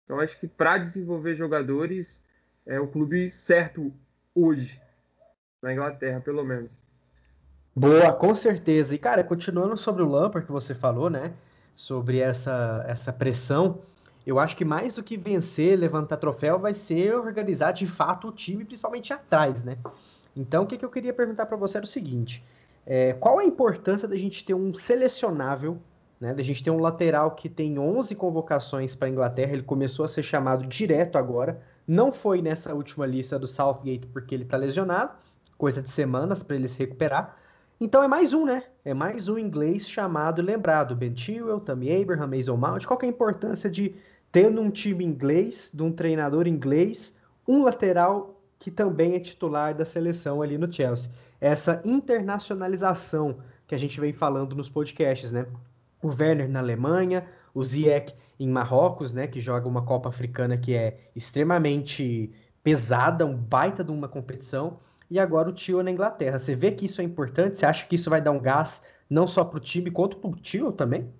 Então, 0.05 0.19
acho 0.19 0.41
que 0.41 0.49
para 0.49 0.79
desenvolver 0.79 1.35
jogadores 1.35 2.23
é 2.67 2.81
o 2.81 2.89
clube 2.89 3.31
certo 3.31 3.93
hoje 4.35 4.81
na 5.63 5.73
Inglaterra, 5.73 6.21
pelo 6.21 6.45
menos. 6.45 6.83
Boa, 7.75 8.13
com 8.13 8.35
certeza. 8.35 8.95
E, 8.95 8.99
cara, 8.99 9.23
continuando 9.23 9.77
sobre 9.77 10.03
o 10.03 10.09
Lampard 10.09 10.47
que 10.47 10.53
você 10.53 10.75
falou, 10.75 11.09
né? 11.09 11.33
Sobre 11.77 12.19
essa, 12.19 12.85
essa 12.89 13.13
pressão, 13.13 13.81
eu 14.27 14.39
acho 14.39 14.57
que 14.57 14.65
mais 14.65 14.97
do 14.97 15.03
que 15.03 15.17
vencer, 15.17 15.79
levantar 15.79 16.17
troféu, 16.17 16.59
vai 16.59 16.75
ser 16.75 17.15
organizar 17.15 17.73
de 17.73 17.87
fato 17.87 18.29
o 18.29 18.33
time, 18.33 18.65
principalmente 18.65 19.13
atrás, 19.13 19.65
né? 19.65 19.79
Então, 20.37 20.65
o 20.65 20.67
que, 20.67 20.77
que 20.77 20.85
eu 20.85 20.91
queria 20.91 21.13
perguntar 21.13 21.47
para 21.47 21.57
você 21.57 21.79
era 21.79 21.85
o 21.85 21.89
seguinte: 21.89 22.45
é, 22.87 23.13
qual 23.15 23.39
a 23.39 23.45
importância 23.45 24.07
da 24.07 24.17
gente 24.17 24.45
ter 24.45 24.55
um 24.55 24.75
selecionável, 24.75 25.79
né? 26.21 26.35
Da 26.35 26.43
gente 26.43 26.63
ter 26.63 26.71
um 26.71 26.81
lateral 26.81 27.33
que 27.33 27.49
tem 27.49 27.79
11 27.79 28.15
convocações 28.15 28.95
para 28.95 29.09
a 29.09 29.11
Inglaterra, 29.11 29.53
ele 29.53 29.63
começou 29.63 30.05
a 30.05 30.09
ser 30.09 30.23
chamado 30.23 30.67
direto 30.67 31.17
agora, 31.17 31.61
não 31.87 32.13
foi 32.13 32.43
nessa 32.43 32.75
última 32.75 33.07
lista 33.07 33.39
do 33.39 33.49
Southgate 33.49 34.07
porque 34.07 34.35
ele 34.35 34.45
está 34.45 34.57
lesionado 34.57 35.13
coisa 35.61 35.83
de 35.83 35.91
semanas 35.91 36.43
para 36.43 36.57
ele 36.57 36.67
se 36.67 36.79
recuperar. 36.79 37.37
Então 37.81 38.03
é 38.03 38.09
mais 38.09 38.35
um, 38.35 38.45
né? 38.45 38.65
É 38.85 38.93
mais 38.93 39.29
um 39.29 39.39
inglês 39.39 39.89
chamado 39.89 40.43
lembrado. 40.43 40.95
Ben 40.95 41.17
Chilwell, 41.17 41.61
Tammy 41.61 41.91
Abraham, 41.91 42.27
Mason 42.27 42.57
Mount. 42.57 42.85
Qual 42.85 42.99
é 43.03 43.07
a 43.07 43.09
importância 43.09 43.71
de 43.71 43.95
ter 44.31 44.51
num 44.51 44.71
time 44.71 45.03
inglês, 45.03 45.71
de 45.73 45.83
um 45.83 45.91
treinador 45.91 46.47
inglês, 46.47 47.17
um 47.49 47.63
lateral 47.63 48.39
que 48.59 48.71
também 48.71 49.15
é 49.15 49.19
titular 49.19 49.75
da 49.75 49.87
seleção 49.87 50.43
ali 50.43 50.59
no 50.59 50.71
Chelsea? 50.71 51.11
Essa 51.41 51.81
internacionalização 51.83 53.39
que 53.67 53.75
a 53.75 53.79
gente 53.79 53.99
vem 53.99 54.13
falando 54.13 54.55
nos 54.55 54.69
podcasts, 54.69 55.33
né? 55.33 55.47
o 56.03 56.09
Werner 56.09 56.49
na 56.49 56.61
Alemanha, 56.61 57.27
o 57.55 57.63
Ziyech 57.63 58.15
em 58.39 58.49
Marrocos, 58.49 59.13
né, 59.13 59.27
que 59.27 59.41
joga 59.41 59.69
uma 59.69 59.83
Copa 59.83 60.09
Africana 60.09 60.57
que 60.57 60.75
é 60.75 60.99
extremamente 61.15 62.33
pesada, 62.63 63.27
um 63.27 63.37
baita 63.37 63.85
de 63.85 63.91
uma 63.91 64.09
competição, 64.09 64.79
e 65.11 65.19
agora 65.19 65.49
o 65.49 65.53
Tio 65.53 65.83
na 65.83 65.91
Inglaterra. 65.91 66.39
Você 66.39 66.55
vê 66.55 66.71
que 66.71 66.87
isso 66.87 67.01
é 67.01 67.05
importante? 67.05 67.59
Você 67.59 67.67
acha 67.67 67.87
que 67.87 67.97
isso 67.97 68.09
vai 68.09 68.21
dar 68.21 68.31
um 68.31 68.41
gás 68.41 68.83
não 69.09 69.27
só 69.27 69.45
para 69.45 69.57
o 69.57 69.61
time, 69.61 69.91
quanto 69.91 70.19
para 70.19 70.31
o 70.31 70.37
Tio 70.37 70.71
também? 70.71 71.13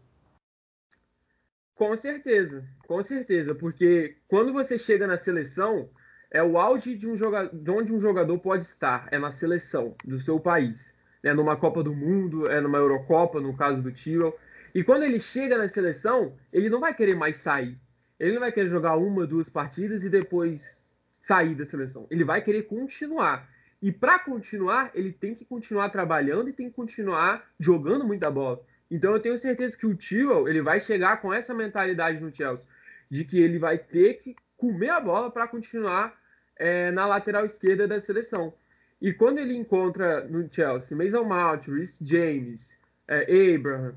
Com 1.75 1.97
certeza, 1.97 2.65
com 2.87 3.03
certeza, 3.03 3.55
porque 3.55 4.17
quando 4.29 4.53
você 4.53 4.79
chega 4.79 5.07
na 5.07 5.17
seleção, 5.17 5.89
é 6.31 6.43
o 6.43 6.59
auge 6.59 6.95
de, 6.95 7.09
um 7.09 7.17
jogador, 7.17 7.57
de 7.57 7.71
onde 7.71 7.93
um 7.93 7.99
jogador 7.99 8.39
pode 8.39 8.65
estar, 8.65 9.09
é 9.11 9.19
na 9.19 9.33
seleção 9.33 9.97
do 10.05 10.21
seu 10.21 10.39
país. 10.39 10.95
É 11.23 11.35
numa 11.35 11.57
Copa 11.57 11.83
do 11.83 11.95
Mundo, 11.95 12.51
é 12.51 12.61
numa 12.61 12.79
Eurocopa, 12.79 13.41
no 13.41 13.57
caso 13.57 13.83
do 13.83 13.91
Tio. 13.91 14.33
E 14.75 14.85
quando 14.85 15.03
ele 15.03 15.19
chega 15.19 15.59
na 15.59 15.69
seleção, 15.69 16.35
ele 16.53 16.71
não 16.71 16.81
vai 16.81 16.95
querer 16.95 17.15
mais 17.15 17.39
sair. 17.39 17.79
Ele 18.19 18.35
não 18.35 18.41
vai 18.41 18.53
querer 18.53 18.69
jogar 18.69 18.97
uma, 18.97 19.27
duas 19.27 19.49
partidas 19.49 20.05
e 20.05 20.09
depois 20.09 20.63
sair 21.11 21.55
da 21.55 21.65
seleção. 21.65 22.07
Ele 22.11 22.25
vai 22.25 22.41
querer 22.43 22.63
continuar. 22.63 23.49
E 23.83 23.91
para 23.91 24.19
continuar, 24.19 24.91
ele 24.95 25.13
tem 25.13 25.35
que 25.35 25.45
continuar 25.45 25.89
trabalhando 25.89 26.49
e 26.49 26.53
tem 26.53 26.69
que 26.69 26.77
continuar 26.77 27.49
jogando 27.59 28.07
muita 28.07 28.31
bola. 28.31 28.61
Então 28.91 29.13
eu 29.13 29.21
tenho 29.21 29.39
certeza 29.39 29.77
que 29.77 29.87
o 29.87 29.95
Tio 29.95 30.49
ele 30.49 30.61
vai 30.61 30.81
chegar 30.81 31.21
com 31.21 31.33
essa 31.33 31.55
mentalidade 31.55 32.23
no 32.23 32.35
Chelsea, 32.35 32.67
de 33.09 33.25
que 33.25 33.41
ele 33.41 33.59
vai 33.59 33.79
ter 33.79 34.15
que 34.15 34.37
comer 34.57 34.91
a 34.91 35.01
bola 35.01 35.31
para 35.31 35.49
continuar 35.49 36.15
é, 36.57 36.91
na 36.91 37.07
lateral 37.07 37.45
esquerda 37.45 37.89
da 37.89 37.99
seleção. 37.99 38.53
E 39.01 39.15
quando 39.15 39.39
ele 39.39 39.57
encontra 39.57 40.27
no 40.29 40.47
Chelsea 40.53 40.97
Mason 40.97 41.25
Mount, 41.25 41.67
James, 42.03 42.79
é, 43.09 43.55
Abraham, 43.55 43.95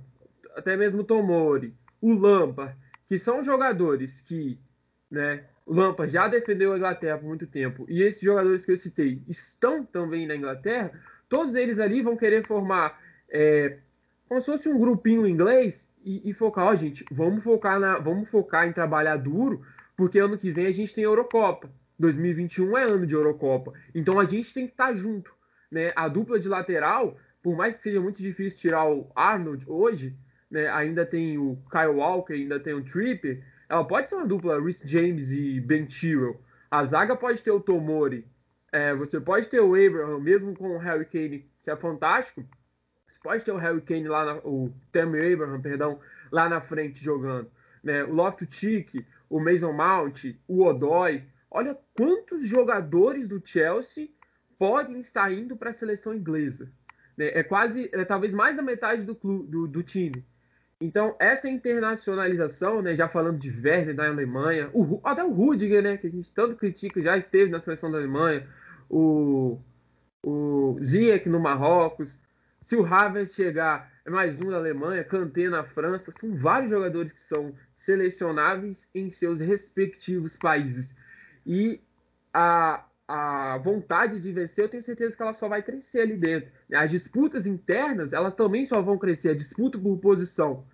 até 0.56 0.78
mesmo 0.78 1.04
Tomori, 1.04 1.74
o 2.00 2.14
Lampard, 2.14 2.74
que 3.06 3.18
são 3.18 3.42
jogadores 3.42 4.22
que, 4.22 4.58
né, 5.12 5.44
o 5.66 5.74
Lampard 5.74 6.12
já 6.12 6.28
defendeu 6.28 6.74
a 6.74 6.78
Inglaterra 6.78 7.18
por 7.18 7.28
muito 7.28 7.48
tempo, 7.48 7.86
e 7.88 8.02
esses 8.02 8.22
jogadores 8.22 8.66
que 8.66 8.72
eu 8.72 8.78
citei 8.78 9.22
estão 9.28 9.86
também 9.86 10.28
na 10.28 10.36
Inglaterra, 10.36 10.92
todos 11.30 11.56
eles 11.56 11.80
ali 11.80 12.02
vão 12.02 12.18
querer 12.18 12.46
formar 12.46 13.00
é, 13.30 13.78
como 14.28 14.42
se 14.42 14.48
fosse 14.48 14.70
um 14.70 14.80
grupinho 14.80 15.28
inglês 15.28 15.92
e, 16.04 16.30
e 16.30 16.34
focar, 16.34 16.66
ó, 16.66 16.76
gente, 16.76 17.06
vamos 17.12 17.44
focar, 17.44 17.80
na, 17.80 18.00
vamos 18.00 18.30
focar 18.30 18.68
em 18.68 18.74
trabalhar 18.74 19.18
duro, 19.18 19.62
porque 19.96 20.20
ano 20.20 20.38
que 20.38 20.52
vem 20.52 20.68
a 20.68 20.72
gente 20.72 20.94
tem 20.94 21.04
Eurocopa. 21.04 21.70
2021 22.00 22.78
é 22.78 22.84
ano 22.84 23.06
de 23.06 23.14
Eurocopa. 23.14 23.74
Então 23.94 24.20
a 24.20 24.26
gente 24.26 24.54
tem 24.54 24.66
que 24.66 24.74
estar 24.74 24.88
tá 24.88 24.94
junto. 24.94 25.34
Né? 25.72 25.92
A 25.96 26.08
dupla 26.08 26.40
de 26.40 26.50
lateral, 26.50 27.18
por 27.42 27.56
mais 27.56 27.76
que 27.78 27.84
seja 27.84 28.02
muito 28.02 28.18
difícil 28.18 28.58
tirar 28.60 28.90
o 28.90 29.10
Arnold 29.16 29.66
hoje, 29.70 30.16
né? 30.50 30.68
ainda 30.70 31.06
tem 31.06 31.38
o 31.38 31.58
Kyle 31.72 31.96
Walker, 31.96 32.34
ainda 32.34 32.60
tem 32.60 32.74
o 32.74 32.84
Tripper, 32.84 33.44
ela 33.74 33.84
pode 33.84 34.08
ser 34.08 34.14
uma 34.14 34.28
dupla 34.28 34.62
Rhys 34.62 34.84
James 34.86 35.32
e 35.32 35.60
Ben 35.60 35.90
Chilwell. 35.90 36.40
A 36.70 36.86
zaga 36.86 37.16
pode 37.16 37.44
ter 37.44 37.50
o 37.50 37.60
Tomori. 37.60 38.24
É, 38.72 38.94
você 38.94 39.20
pode 39.20 39.50
ter 39.50 39.62
o 39.62 39.74
Abraham, 39.74 40.20
mesmo 40.20 40.56
com 40.56 40.76
o 40.76 40.78
Harry 40.78 41.06
Kane, 41.06 41.50
que 41.60 41.72
é 41.72 41.76
fantástico. 41.76 42.46
Você 43.10 43.20
pode 43.24 43.44
ter 43.44 43.52
o 43.52 43.58
Harry 43.58 43.82
Kane 43.82 44.08
lá, 44.08 44.26
na, 44.26 44.36
o 44.44 44.72
Tammy 44.92 45.18
Abraham, 45.34 45.60
perdão, 45.60 46.00
lá 46.32 46.48
na 46.48 46.62
frente 46.62 47.04
jogando. 47.04 47.50
Né? 47.84 48.04
O 48.04 48.14
Loftus-Cheek, 48.14 49.04
o 49.28 49.40
Mason 49.40 49.74
Mount, 49.74 50.26
o 50.48 50.64
Odoi. 50.66 51.24
Olha 51.50 51.76
quantos 51.96 52.48
jogadores 52.48 53.28
do 53.28 53.42
Chelsea 53.44 54.10
podem 54.60 55.00
estar 55.00 55.34
indo 55.34 55.58
para 55.58 55.72
a 55.72 55.74
seleção 55.74 56.14
inglesa. 56.14 56.72
Né? 57.18 57.32
É 57.34 57.42
quase, 57.42 57.90
é 57.92 58.06
talvez 58.06 58.36
mais 58.36 58.56
da 58.56 58.62
metade 58.62 59.04
do, 59.04 59.16
clube, 59.16 59.50
do, 59.50 59.68
do 59.68 59.82
time. 59.82 60.24
Então, 60.84 61.16
essa 61.18 61.50
internacionalização, 61.50 62.82
né, 62.82 62.94
já 62.94 63.08
falando 63.08 63.40
de 63.40 63.50
Werner 63.50 63.96
da 63.96 64.06
Alemanha, 64.06 64.70
o, 64.74 65.00
até 65.02 65.24
o 65.24 65.32
Rudiger, 65.32 65.82
né, 65.82 65.96
que 65.96 66.08
a 66.08 66.10
gente 66.10 66.34
tanto 66.34 66.58
critica, 66.58 67.02
já 67.02 67.16
esteve 67.16 67.50
na 67.50 67.62
seleção 67.62 67.90
da 67.90 67.98
Alemanha, 67.98 68.46
o, 68.90 69.62
o 70.22 70.76
Ziyech 70.82 71.30
no 71.30 71.40
Marrocos, 71.40 72.20
se 72.62 72.76
o 72.76 72.86
Havertz 72.86 73.34
chegar, 73.34 73.94
é 74.06 74.10
mais 74.10 74.38
um 74.42 74.50
da 74.50 74.58
Alemanha, 74.58 75.06
Kanté 75.06 75.48
na 75.48 75.64
França, 75.64 76.12
são 76.12 76.36
vários 76.36 76.72
jogadores 76.72 77.14
que 77.14 77.22
são 77.22 77.56
selecionáveis 77.74 78.90
em 78.94 79.10
seus 79.10 79.40
respectivos 79.40 80.36
países. 80.36 80.94
E 81.46 81.80
a, 82.34 82.84
a 83.08 83.58
vontade 83.58 84.20
de 84.20 84.34
vencer, 84.34 84.66
eu 84.66 84.70
tenho 84.70 84.84
certeza 84.84 85.16
que 85.16 85.22
ela 85.22 85.32
só 85.32 85.48
vai 85.48 85.64
crescer 85.64 86.02
ali 86.02 86.18
dentro. 86.18 86.52
As 86.74 86.92
disputas 86.92 87.48
internas, 87.48 88.12
elas 88.12 88.36
também 88.36 88.66
só 88.66 88.82
vão 88.82 88.98
crescer, 88.98 89.30
a 89.30 89.36
disputa 89.36 89.80
por 89.80 89.98
posição. 90.00 90.66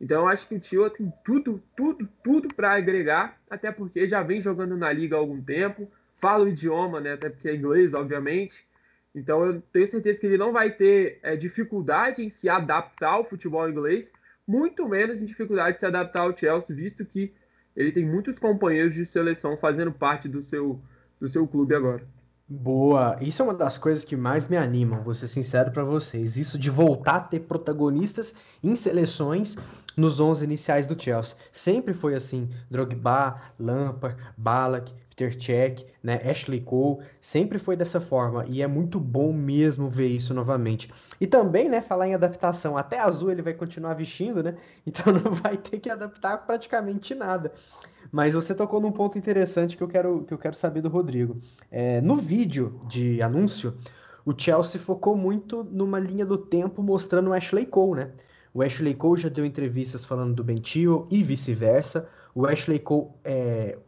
Então 0.00 0.22
eu 0.22 0.28
acho 0.28 0.46
que 0.46 0.54
o 0.54 0.60
Tio 0.60 0.88
tem 0.90 1.12
tudo, 1.24 1.62
tudo, 1.76 2.08
tudo 2.22 2.48
para 2.54 2.74
agregar, 2.74 3.38
até 3.48 3.72
porque 3.72 4.06
já 4.06 4.22
vem 4.22 4.40
jogando 4.40 4.76
na 4.76 4.92
liga 4.92 5.16
há 5.16 5.18
algum 5.18 5.40
tempo, 5.40 5.90
fala 6.18 6.44
o 6.44 6.48
idioma, 6.48 7.00
né? 7.00 7.14
Até 7.14 7.30
porque 7.30 7.48
é 7.48 7.54
inglês, 7.54 7.94
obviamente. 7.94 8.66
Então 9.14 9.46
eu 9.46 9.62
tenho 9.72 9.86
certeza 9.86 10.20
que 10.20 10.26
ele 10.26 10.36
não 10.36 10.52
vai 10.52 10.70
ter 10.70 11.18
é, 11.22 11.34
dificuldade 11.34 12.22
em 12.22 12.28
se 12.28 12.48
adaptar 12.48 13.12
ao 13.12 13.24
futebol 13.24 13.68
inglês, 13.68 14.12
muito 14.46 14.86
menos 14.86 15.20
em 15.20 15.24
dificuldade 15.24 15.72
de 15.72 15.78
se 15.78 15.86
adaptar 15.86 16.22
ao 16.22 16.36
Chelsea, 16.36 16.76
visto 16.76 17.04
que 17.04 17.32
ele 17.74 17.90
tem 17.90 18.04
muitos 18.04 18.38
companheiros 18.38 18.94
de 18.94 19.04
seleção 19.06 19.56
fazendo 19.56 19.92
parte 19.92 20.28
do 20.28 20.42
seu, 20.42 20.80
do 21.18 21.28
seu 21.28 21.46
clube 21.46 21.74
agora. 21.74 22.06
Boa, 22.48 23.16
isso 23.20 23.42
é 23.42 23.44
uma 23.44 23.54
das 23.54 23.76
coisas 23.76 24.04
que 24.04 24.14
mais 24.16 24.48
me 24.48 24.56
animam, 24.56 25.02
vou 25.02 25.12
ser 25.12 25.26
sincero 25.26 25.72
para 25.72 25.82
vocês. 25.82 26.36
Isso 26.36 26.56
de 26.56 26.70
voltar 26.70 27.16
a 27.16 27.20
ter 27.20 27.40
protagonistas 27.40 28.32
em 28.62 28.76
seleções 28.76 29.56
nos 29.96 30.20
11 30.20 30.44
iniciais 30.44 30.86
do 30.86 31.00
Chelsea. 31.00 31.36
Sempre 31.50 31.92
foi 31.92 32.14
assim, 32.14 32.48
Drogba, 32.70 33.40
Lampard, 33.58 34.16
Balak, 34.36 34.94
Cech, 35.16 35.86
né, 36.02 36.20
Ashley 36.28 36.60
Cole, 36.60 36.98
sempre 37.20 37.58
foi 37.58 37.74
dessa 37.74 38.00
forma 38.00 38.44
e 38.46 38.60
é 38.60 38.66
muito 38.66 39.00
bom 39.00 39.32
mesmo 39.32 39.88
ver 39.88 40.08
isso 40.08 40.34
novamente. 40.34 40.90
E 41.18 41.26
também, 41.26 41.68
né, 41.68 41.80
falar 41.80 42.08
em 42.08 42.14
adaptação, 42.14 42.76
até 42.76 42.98
azul 42.98 43.30
ele 43.30 43.40
vai 43.40 43.54
continuar 43.54 43.94
vestindo, 43.94 44.42
né? 44.42 44.56
Então 44.86 45.12
não 45.12 45.32
vai 45.32 45.56
ter 45.56 45.80
que 45.80 45.90
adaptar 45.90 46.38
praticamente 46.46 47.14
nada. 47.14 47.52
Mas 48.12 48.34
você 48.34 48.54
tocou 48.54 48.80
num 48.80 48.92
ponto 48.92 49.18
interessante 49.18 49.76
que 49.76 49.82
eu 49.82 49.88
quero, 49.88 50.24
que 50.24 50.32
eu 50.32 50.38
quero 50.38 50.54
saber 50.54 50.80
do 50.80 50.88
Rodrigo. 50.88 51.38
É, 51.70 52.00
no 52.00 52.16
vídeo 52.16 52.80
de 52.86 53.20
anúncio, 53.20 53.74
o 54.24 54.32
Chelsea 54.36 54.80
focou 54.80 55.16
muito 55.16 55.64
numa 55.64 55.98
linha 55.98 56.24
do 56.24 56.36
tempo 56.36 56.82
mostrando 56.82 57.30
o 57.30 57.32
Ashley 57.32 57.66
Cole, 57.66 58.00
né? 58.00 58.10
O 58.54 58.62
Ashley 58.62 58.94
Cole 58.94 59.20
já 59.20 59.28
deu 59.28 59.44
entrevistas 59.44 60.04
falando 60.04 60.34
do 60.34 60.44
Ben 60.44 60.62
e 61.10 61.22
vice-versa. 61.22 62.08
O 62.34 62.46
Ashley 62.46 62.78
Cole 62.78 63.08
é, 63.22 63.78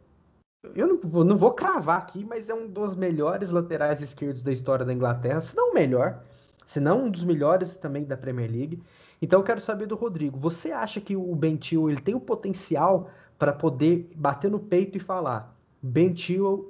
eu 0.75 0.87
não 0.87 0.99
vou, 1.01 1.23
não 1.23 1.37
vou 1.37 1.53
cravar 1.53 1.97
aqui, 1.97 2.25
mas 2.25 2.49
é 2.49 2.53
um 2.53 2.67
dos 2.67 2.95
melhores 2.95 3.49
laterais 3.49 4.01
esquerdos 4.01 4.43
da 4.43 4.51
história 4.51 4.85
da 4.85 4.93
Inglaterra, 4.93 5.39
se 5.39 5.55
não 5.55 5.71
o 5.71 5.73
melhor, 5.73 6.21
se 6.65 6.79
não 6.79 7.05
um 7.05 7.09
dos 7.09 7.23
melhores 7.23 7.75
também 7.77 8.03
da 8.03 8.17
Premier 8.17 8.51
League. 8.51 8.81
Então 9.21 9.39
eu 9.39 9.43
quero 9.43 9.61
saber 9.61 9.85
do 9.85 9.95
Rodrigo, 9.95 10.37
você 10.37 10.71
acha 10.71 10.99
que 10.99 11.15
o 11.15 11.35
Ben 11.35 11.59
ele 11.89 12.01
tem 12.01 12.15
o 12.15 12.19
potencial 12.19 13.09
para 13.37 13.53
poder 13.53 14.09
bater 14.15 14.51
no 14.51 14.59
peito 14.59 14.97
e 14.97 14.99
falar 14.99 15.55
Ben 15.81 16.13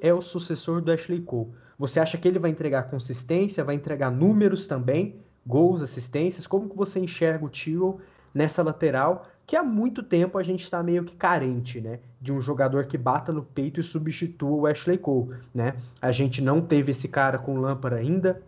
é 0.02 0.14
o 0.14 0.22
sucessor 0.22 0.82
do 0.82 0.92
Ashley 0.92 1.22
Cole? 1.22 1.52
Você 1.78 2.00
acha 2.00 2.18
que 2.18 2.28
ele 2.28 2.38
vai 2.38 2.52
entregar 2.52 2.90
consistência, 2.90 3.64
vai 3.64 3.74
entregar 3.74 4.12
números 4.12 4.68
também, 4.68 5.16
gols, 5.48 5.82
assistências? 5.82 6.46
Como 6.46 6.70
que 6.70 6.78
você 6.78 7.00
enxerga 7.00 7.46
o 7.46 7.50
Chilwell 7.52 8.00
nessa 8.34 8.64
lateral 8.64 9.28
que 9.50 9.56
há 9.56 9.64
muito 9.64 10.04
tempo 10.04 10.38
a 10.38 10.44
gente 10.44 10.64
está 10.64 10.84
meio 10.84 11.04
que 11.04 11.16
carente, 11.16 11.82
né? 11.82 12.00
De 12.22 12.32
um 12.32 12.40
jogador 12.40 12.86
que 12.86 13.00
bata 13.00 13.34
no 13.34 13.44
peito 13.44 13.80
e 13.80 13.84
substitua 13.84 14.52
o 14.52 14.68
Ashley 14.68 15.00
Cole, 15.00 15.38
né? 15.52 15.76
A 16.00 16.12
gente 16.12 16.40
não 16.40 16.62
teve 16.62 16.92
esse 16.92 17.08
cara 17.08 17.40
com 17.40 17.56
o 17.56 17.60
Lampard 17.60 17.98
ainda, 17.98 18.44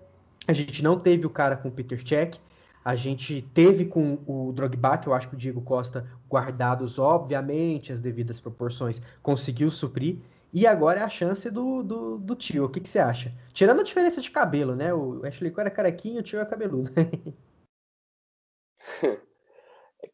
a 0.48 0.54
gente 0.54 0.84
não 0.84 1.00
teve 1.00 1.26
o 1.26 1.30
cara 1.30 1.58
com 1.58 1.70
o 1.70 1.72
Peter 1.72 2.08
Cech, 2.08 2.40
a 2.86 2.96
gente 2.96 3.42
teve 3.54 3.86
com 3.86 4.20
o 4.28 4.52
Drogba, 4.54 5.00
que 5.00 5.08
eu 5.08 5.14
acho 5.16 5.28
que 5.28 5.34
o 5.34 5.38
Diego 5.38 5.62
Costa, 5.62 6.06
guardados, 6.30 7.00
obviamente, 7.00 7.92
as 7.92 8.00
devidas 8.00 8.40
proporções, 8.40 9.02
conseguiu 9.24 9.72
suprir. 9.72 10.18
E 10.54 10.68
agora 10.68 11.00
é 11.00 11.04
a 11.04 11.10
chance 11.10 11.50
do, 11.50 11.82
do, 11.82 12.18
do 12.20 12.36
tio. 12.36 12.66
O 12.66 12.70
que, 12.70 12.80
que 12.80 12.90
você 12.90 13.00
acha? 13.00 13.34
Tirando 13.54 13.80
a 13.80 13.84
diferença 13.84 14.22
de 14.22 14.30
cabelo, 14.30 14.76
né? 14.76 14.94
O 14.94 15.26
Ashley 15.26 15.50
Cole 15.50 15.68
é 15.68 15.72
carequinho, 15.72 16.20
o 16.20 16.24
tio 16.24 16.40
é 16.40 16.46
cabeludo. 16.46 16.92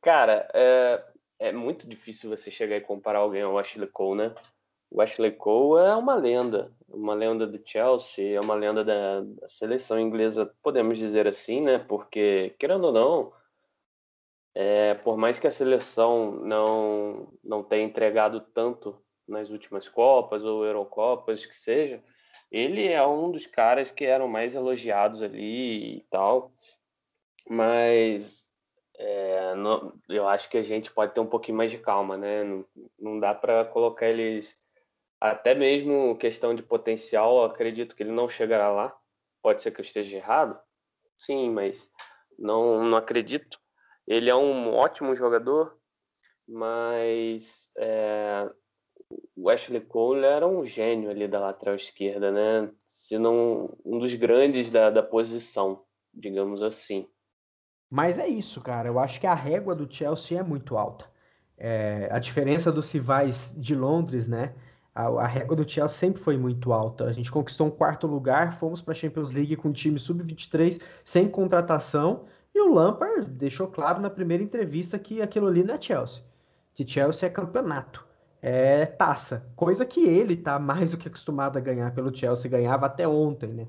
Cara, 0.02 0.48
é, 0.54 1.04
é 1.40 1.52
muito 1.52 1.88
difícil 1.88 2.30
você 2.30 2.50
chegar 2.50 2.78
e 2.78 2.82
comparar 2.82 3.20
alguém 3.20 3.42
ao 3.42 3.58
Ashley 3.58 3.88
Cole, 3.88 4.20
né? 4.20 4.36
O 4.90 5.02
Ashley 5.02 5.32
Cole 5.32 5.86
é 5.86 5.94
uma 5.96 6.16
lenda, 6.16 6.72
uma 6.88 7.14
lenda 7.14 7.46
do 7.46 7.62
Chelsea, 7.66 8.38
é 8.38 8.40
uma 8.40 8.56
lenda 8.56 8.86
da, 8.86 9.22
da, 9.22 9.50
seleção 9.50 10.00
inglesa, 10.00 10.54
podemos 10.64 10.98
dizer 10.98 11.28
assim, 11.28 11.62
né? 11.62 11.78
Porque, 11.78 12.56
querendo 12.58 12.86
ou 12.86 12.94
não, 12.94 13.34
é, 14.56 14.94
por 14.96 15.18
mais 15.18 15.38
que 15.38 15.48
a 15.48 15.52
seleção 15.52 16.32
não, 16.32 17.34
não 17.44 17.64
tenha 17.64 17.84
entregado 17.84 18.40
tanto 18.40 19.00
nas 19.28 19.50
últimas 19.50 19.90
Copas 19.90 20.44
ou 20.44 20.66
Eurocopas, 20.66 21.46
que 21.46 21.54
seja, 21.54 22.02
ele 22.50 22.88
é 22.88 23.06
um 23.06 23.30
dos 23.30 23.46
caras 23.46 23.92
que 23.92 24.06
eram 24.06 24.28
mais 24.28 24.56
elogiados 24.56 25.22
ali 25.22 25.98
e 25.98 26.02
tal. 26.10 26.54
Mas 27.50 28.47
É, 28.98 29.54
eu 30.10 30.28
acho 30.28 30.50
que 30.50 30.58
a 30.58 30.64
gente 30.64 30.92
pode 30.92 31.14
ter 31.14 31.20
um 31.20 31.28
pouquinho 31.28 31.58
mais 31.58 31.70
de 31.70 31.78
calma, 31.78 32.18
né? 32.18 32.44
Não, 32.44 32.66
não 33.00 33.20
dá 33.20 33.34
para 33.34 33.64
colocar 33.66 34.08
eles. 34.08 34.60
Até 35.20 35.56
mesmo 35.56 36.18
questão 36.18 36.56
de 36.56 36.64
potencial, 36.64 37.44
acredito 37.44 37.96
que 37.96 38.04
ele 38.04 38.12
não 38.12 38.28
chegará 38.28 38.70
lá. 38.70 38.98
Pode 39.42 39.62
ser 39.62 39.72
que 39.72 39.80
eu 39.80 39.86
esteja 39.86 40.18
errado, 40.18 40.60
sim, 41.18 41.50
mas 41.50 41.92
não, 42.38 42.84
não 42.84 42.98
acredito. 42.98 43.60
Ele 44.08 44.30
é 44.30 44.36
um 44.36 44.74
ótimo 44.74 45.16
jogador, 45.16 45.78
mas 46.48 47.72
é, 47.78 48.50
o 49.36 49.50
Ashley 49.50 49.82
Cole 49.82 50.26
era 50.26 50.48
um 50.48 50.66
gênio 50.66 51.10
ali 51.10 51.28
da 51.28 51.40
lateral 51.40 51.76
esquerda, 51.76 52.32
né? 52.32 52.72
Se 52.88 53.18
não 53.18 53.78
um 53.86 54.00
dos 54.00 54.14
grandes 54.16 54.72
da, 54.72 54.90
da 54.90 55.04
posição, 55.04 55.86
digamos 56.14 56.62
assim. 56.62 57.08
Mas 57.90 58.20
é 58.20 58.28
isso, 58.28 58.62
cara. 58.62 58.90
Eu 58.90 59.00
acho 59.00 59.20
que 59.20 59.28
a 59.28 59.34
régua 59.34 59.74
do 59.74 59.92
Chelsea 59.92 60.40
é 60.40 60.44
muito 60.44 60.78
alta. 60.78 61.06
É, 61.58 62.10
a 62.12 62.20
diferença 62.20 62.72
dos 62.72 62.92
rivais 62.92 63.54
de 63.58 63.76
Londres, 63.76 64.28
né? 64.28 64.54
A, 64.94 65.08
a, 65.08 65.28
régua 65.28 65.56
do 65.56 65.68
Chelsea 65.68 65.98
sempre 65.98 66.22
foi 66.22 66.38
muito 66.38 66.74
alta. 66.74 67.06
A 67.06 67.14
gente 67.14 67.32
conquistou 67.32 67.68
um 67.68 67.72
quarto 67.72 68.06
lugar, 68.06 68.58
fomos 68.60 68.82
para 68.82 68.92
a 68.92 68.96
Champions 68.96 69.32
League 69.32 69.56
com 69.56 69.70
um 69.70 69.74
time 69.74 69.98
sub-23 69.98 70.82
sem 71.04 71.30
contratação. 71.30 72.26
E 72.54 72.60
o 72.60 72.74
Lampard 72.74 73.26
deixou 73.32 73.68
claro 73.68 74.02
na 74.02 74.10
primeira 74.10 74.44
entrevista 74.44 74.98
que 75.00 75.22
aquilo 75.22 75.48
ali 75.48 75.64
não 75.64 75.76
é 75.76 75.82
Chelsea. 75.82 76.24
Que 76.74 76.88
Chelsea 76.88 77.28
é 77.28 77.32
campeonato, 77.32 78.06
é 78.42 78.86
taça. 78.86 79.48
Coisa 79.56 79.86
que 79.86 80.06
ele 80.06 80.36
tá 80.36 80.60
mais 80.60 80.92
do 80.92 80.98
que 80.98 81.08
acostumado 81.08 81.58
a 81.58 81.62
ganhar 81.62 81.94
pelo 81.94 82.16
Chelsea, 82.16 82.50
ganhava 82.50 82.86
até 82.86 83.08
ontem, 83.08 83.54
né? 83.54 83.68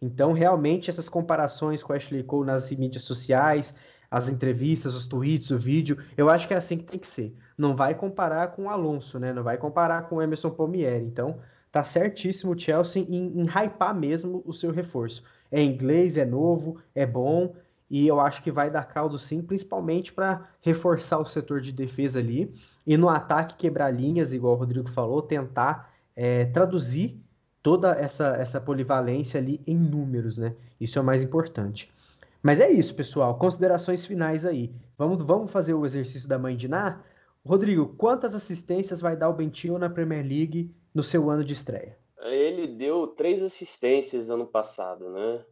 Então, 0.00 0.32
realmente, 0.32 0.90
essas 0.90 1.08
comparações 1.08 1.82
com 1.82 1.92
Ashley 1.92 2.22
Cole 2.22 2.46
nas 2.46 2.70
mídias 2.70 3.04
sociais, 3.04 3.74
as 4.10 4.28
entrevistas, 4.28 4.94
os 4.94 5.06
tweets, 5.06 5.50
o 5.50 5.58
vídeo, 5.58 5.98
eu 6.16 6.28
acho 6.28 6.46
que 6.46 6.54
é 6.54 6.56
assim 6.56 6.78
que 6.78 6.84
tem 6.84 6.98
que 6.98 7.06
ser. 7.06 7.34
Não 7.56 7.74
vai 7.74 7.94
comparar 7.94 8.48
com 8.48 8.64
o 8.64 8.68
Alonso, 8.68 9.18
né? 9.18 9.32
Não 9.32 9.42
vai 9.42 9.56
comparar 9.56 10.02
com 10.08 10.16
o 10.16 10.22
Emerson 10.22 10.50
Palmieri. 10.50 11.04
Então, 11.04 11.38
tá 11.72 11.82
certíssimo 11.82 12.52
o 12.52 12.58
Chelsea 12.58 13.02
em, 13.08 13.40
em 13.40 13.44
hypar 13.44 13.94
mesmo 13.94 14.42
o 14.46 14.52
seu 14.52 14.70
reforço. 14.70 15.22
É 15.50 15.62
inglês, 15.62 16.16
é 16.16 16.24
novo, 16.24 16.78
é 16.94 17.06
bom, 17.06 17.54
e 17.88 18.06
eu 18.06 18.20
acho 18.20 18.42
que 18.42 18.50
vai 18.50 18.70
dar 18.70 18.84
caldo 18.84 19.18
sim, 19.18 19.42
principalmente 19.42 20.12
para 20.12 20.48
reforçar 20.60 21.18
o 21.18 21.24
setor 21.24 21.60
de 21.60 21.72
defesa 21.72 22.18
ali 22.18 22.52
e 22.86 22.96
no 22.96 23.08
ataque 23.08 23.54
quebrar 23.56 23.90
linhas, 23.90 24.32
igual 24.32 24.54
o 24.54 24.58
Rodrigo 24.58 24.90
falou, 24.90 25.22
tentar 25.22 25.92
é, 26.14 26.46
traduzir 26.46 27.22
toda 27.66 27.90
essa, 27.98 28.36
essa 28.36 28.60
polivalência 28.60 29.40
ali 29.40 29.60
em 29.66 29.76
números, 29.76 30.38
né? 30.38 30.54
Isso 30.80 31.00
é 31.00 31.02
o 31.02 31.04
mais 31.04 31.20
importante. 31.20 31.92
Mas 32.40 32.60
é 32.60 32.70
isso, 32.70 32.94
pessoal. 32.94 33.36
Considerações 33.36 34.06
finais 34.06 34.46
aí. 34.46 34.72
Vamos, 34.96 35.20
vamos 35.20 35.50
fazer 35.50 35.74
o 35.74 35.84
exercício 35.84 36.28
da 36.28 36.38
mãe 36.38 36.56
de 36.56 36.68
Ná? 36.68 37.02
Rodrigo, 37.44 37.88
quantas 37.96 38.36
assistências 38.36 39.00
vai 39.00 39.16
dar 39.16 39.28
o 39.28 39.32
Bentinho 39.32 39.76
na 39.78 39.90
Premier 39.90 40.24
League 40.24 40.72
no 40.94 41.02
seu 41.02 41.28
ano 41.28 41.42
de 41.42 41.54
estreia? 41.54 41.98
Ele 42.20 42.68
deu 42.68 43.08
três 43.08 43.42
assistências 43.42 44.30
ano 44.30 44.46
passado, 44.46 45.10
né? 45.10 45.44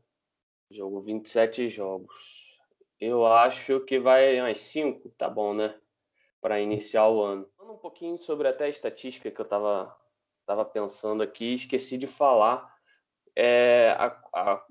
Jogou 0.70 1.02
27 1.02 1.66
jogos. 1.66 2.60
Eu 3.00 3.26
acho 3.26 3.80
que 3.80 3.98
vai 3.98 4.40
umas 4.40 4.60
5, 4.60 5.08
tá 5.18 5.28
bom, 5.28 5.52
né? 5.52 5.74
Para 6.40 6.60
iniciar 6.60 7.08
o 7.08 7.20
ano. 7.20 7.48
Falando 7.56 7.74
um 7.74 7.78
pouquinho 7.78 8.22
sobre 8.22 8.46
até 8.46 8.66
a 8.66 8.68
estatística 8.68 9.32
que 9.32 9.40
eu 9.40 9.44
tava 9.44 9.92
estava 10.44 10.64
pensando 10.64 11.22
aqui, 11.22 11.54
esqueci 11.54 11.98
de 11.98 12.06
falar. 12.06 12.72
É, 13.36 13.96
a, 13.98 14.06
a, 14.34 14.64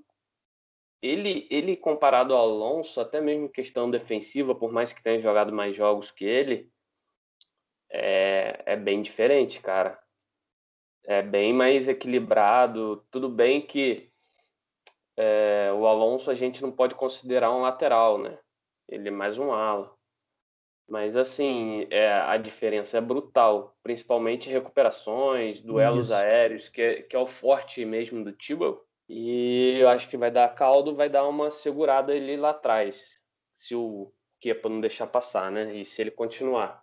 ele, 1.02 1.46
ele 1.50 1.76
comparado 1.76 2.34
ao 2.34 2.40
Alonso, 2.40 3.00
até 3.00 3.20
mesmo 3.20 3.48
questão 3.48 3.90
defensiva, 3.90 4.54
por 4.54 4.72
mais 4.72 4.92
que 4.92 5.02
tenha 5.02 5.20
jogado 5.20 5.52
mais 5.52 5.76
jogos 5.76 6.10
que 6.10 6.24
ele, 6.24 6.72
é, 7.90 8.62
é 8.64 8.76
bem 8.76 9.02
diferente, 9.02 9.60
cara. 9.60 10.02
É 11.06 11.20
bem 11.20 11.52
mais 11.52 11.88
equilibrado. 11.88 13.04
Tudo 13.10 13.28
bem 13.28 13.60
que 13.60 14.10
é, 15.16 15.70
o 15.74 15.86
Alonso 15.86 16.30
a 16.30 16.34
gente 16.34 16.62
não 16.62 16.72
pode 16.72 16.94
considerar 16.94 17.52
um 17.52 17.60
lateral, 17.60 18.18
né? 18.18 18.38
Ele 18.88 19.08
é 19.08 19.12
mais 19.12 19.38
um 19.38 19.52
ala. 19.52 19.93
Mas 20.88 21.16
assim, 21.16 21.86
é, 21.90 22.12
a 22.12 22.36
diferença 22.36 22.98
é 22.98 23.00
brutal, 23.00 23.74
principalmente 23.82 24.50
recuperações, 24.50 25.60
duelos 25.62 26.06
Isso. 26.06 26.14
aéreos, 26.14 26.68
que 26.68 26.82
é, 26.82 27.02
que 27.02 27.16
é 27.16 27.18
o 27.18 27.26
forte 27.26 27.84
mesmo 27.84 28.22
do 28.22 28.32
Thibaut. 28.32 28.80
E 29.08 29.76
eu 29.78 29.88
acho 29.88 30.08
que 30.08 30.16
vai 30.16 30.30
dar 30.30 30.54
caldo, 30.54 30.94
vai 30.94 31.08
dar 31.08 31.26
uma 31.26 31.50
segurada 31.50 32.12
ali 32.12 32.36
lá 32.36 32.50
atrás, 32.50 33.18
se 33.54 33.74
o 33.74 34.12
Kepa 34.40 34.68
não 34.68 34.80
deixar 34.80 35.06
passar, 35.06 35.50
né? 35.50 35.74
E 35.74 35.84
se 35.84 36.02
ele 36.02 36.10
continuar. 36.10 36.82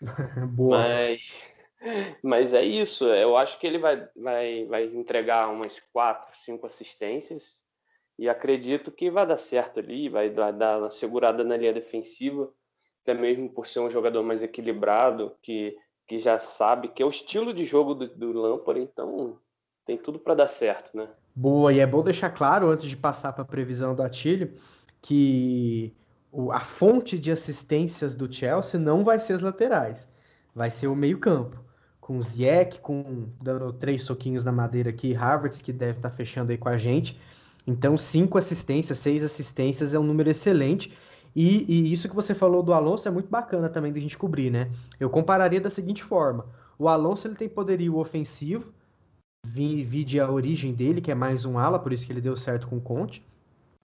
Boa. 0.50 0.78
Mas, 0.78 1.56
mas 2.22 2.52
é 2.52 2.62
isso, 2.62 3.06
eu 3.06 3.36
acho 3.36 3.58
que 3.58 3.66
ele 3.66 3.78
vai, 3.78 4.08
vai, 4.16 4.64
vai 4.66 4.84
entregar 4.84 5.48
umas 5.48 5.80
quatro, 5.92 6.36
cinco 6.36 6.66
assistências 6.66 7.62
e 8.18 8.28
acredito 8.28 8.90
que 8.90 9.10
vai 9.10 9.24
dar 9.24 9.36
certo 9.36 9.78
ali, 9.78 10.08
vai 10.08 10.28
dar, 10.28 10.50
dar 10.50 10.78
uma 10.80 10.90
segurada 10.90 11.44
na 11.44 11.56
linha 11.56 11.72
defensiva 11.72 12.52
até 13.02 13.14
mesmo 13.14 13.48
por 13.48 13.66
ser 13.66 13.80
um 13.80 13.90
jogador 13.90 14.22
mais 14.22 14.42
equilibrado, 14.42 15.32
que, 15.42 15.76
que 16.06 16.18
já 16.18 16.38
sabe 16.38 16.88
que 16.88 17.02
é 17.02 17.06
o 17.06 17.10
estilo 17.10 17.52
de 17.52 17.64
jogo 17.64 17.94
do, 17.94 18.08
do 18.08 18.32
Lampard, 18.32 18.80
então 18.80 19.38
tem 19.84 19.96
tudo 19.96 20.18
para 20.18 20.34
dar 20.34 20.48
certo, 20.48 20.96
né? 20.96 21.08
Boa, 21.34 21.72
e 21.72 21.78
é 21.78 21.86
bom 21.86 22.02
deixar 22.02 22.30
claro, 22.30 22.68
antes 22.68 22.88
de 22.90 22.96
passar 22.96 23.32
para 23.32 23.42
a 23.42 23.46
previsão 23.46 23.94
do 23.94 24.02
Atílio, 24.02 24.54
que 25.00 25.94
o, 26.30 26.52
a 26.52 26.60
fonte 26.60 27.18
de 27.18 27.30
assistências 27.30 28.14
do 28.14 28.30
Chelsea 28.30 28.78
não 28.78 29.02
vai 29.02 29.18
ser 29.20 29.34
as 29.34 29.40
laterais, 29.40 30.08
vai 30.54 30.70
ser 30.70 30.88
o 30.88 30.96
meio-campo. 30.96 31.58
Com 32.00 32.18
o 32.18 32.22
Ziyech, 32.22 32.80
com 32.80 33.28
dando 33.40 33.72
três 33.72 34.02
soquinhos 34.02 34.42
na 34.42 34.50
madeira 34.50 34.90
aqui, 34.90 35.12
Harvard, 35.12 35.62
que 35.62 35.72
deve 35.72 35.98
estar 35.98 36.10
tá 36.10 36.16
fechando 36.16 36.50
aí 36.50 36.58
com 36.58 36.68
a 36.68 36.78
gente. 36.78 37.20
Então, 37.66 37.98
cinco 37.98 38.38
assistências, 38.38 38.98
seis 38.98 39.22
assistências 39.22 39.92
é 39.92 39.98
um 39.98 40.02
número 40.02 40.30
excelente. 40.30 40.96
E, 41.34 41.64
e, 41.72 41.92
isso 41.92 42.08
que 42.08 42.14
você 42.14 42.34
falou 42.34 42.62
do 42.62 42.72
Alonso 42.72 43.06
é 43.06 43.10
muito 43.10 43.28
bacana 43.28 43.68
também 43.68 43.92
de 43.92 43.98
a 43.98 44.02
gente 44.02 44.18
cobrir, 44.18 44.50
né? 44.50 44.70
Eu 44.98 45.10
compararia 45.10 45.60
da 45.60 45.70
seguinte 45.70 46.02
forma: 46.02 46.46
o 46.78 46.88
Alonso 46.88 47.26
ele 47.26 47.34
tem 47.34 47.48
poderio 47.48 47.96
ofensivo, 47.96 48.72
vide 49.44 50.20
a 50.20 50.30
origem 50.30 50.72
dele, 50.72 51.00
que 51.00 51.10
é 51.10 51.14
mais 51.14 51.44
um 51.44 51.58
ala, 51.58 51.78
por 51.78 51.92
isso 51.92 52.06
que 52.06 52.12
ele 52.12 52.20
deu 52.20 52.36
certo 52.36 52.68
com 52.68 52.76
o 52.76 52.80
Conte. 52.80 53.24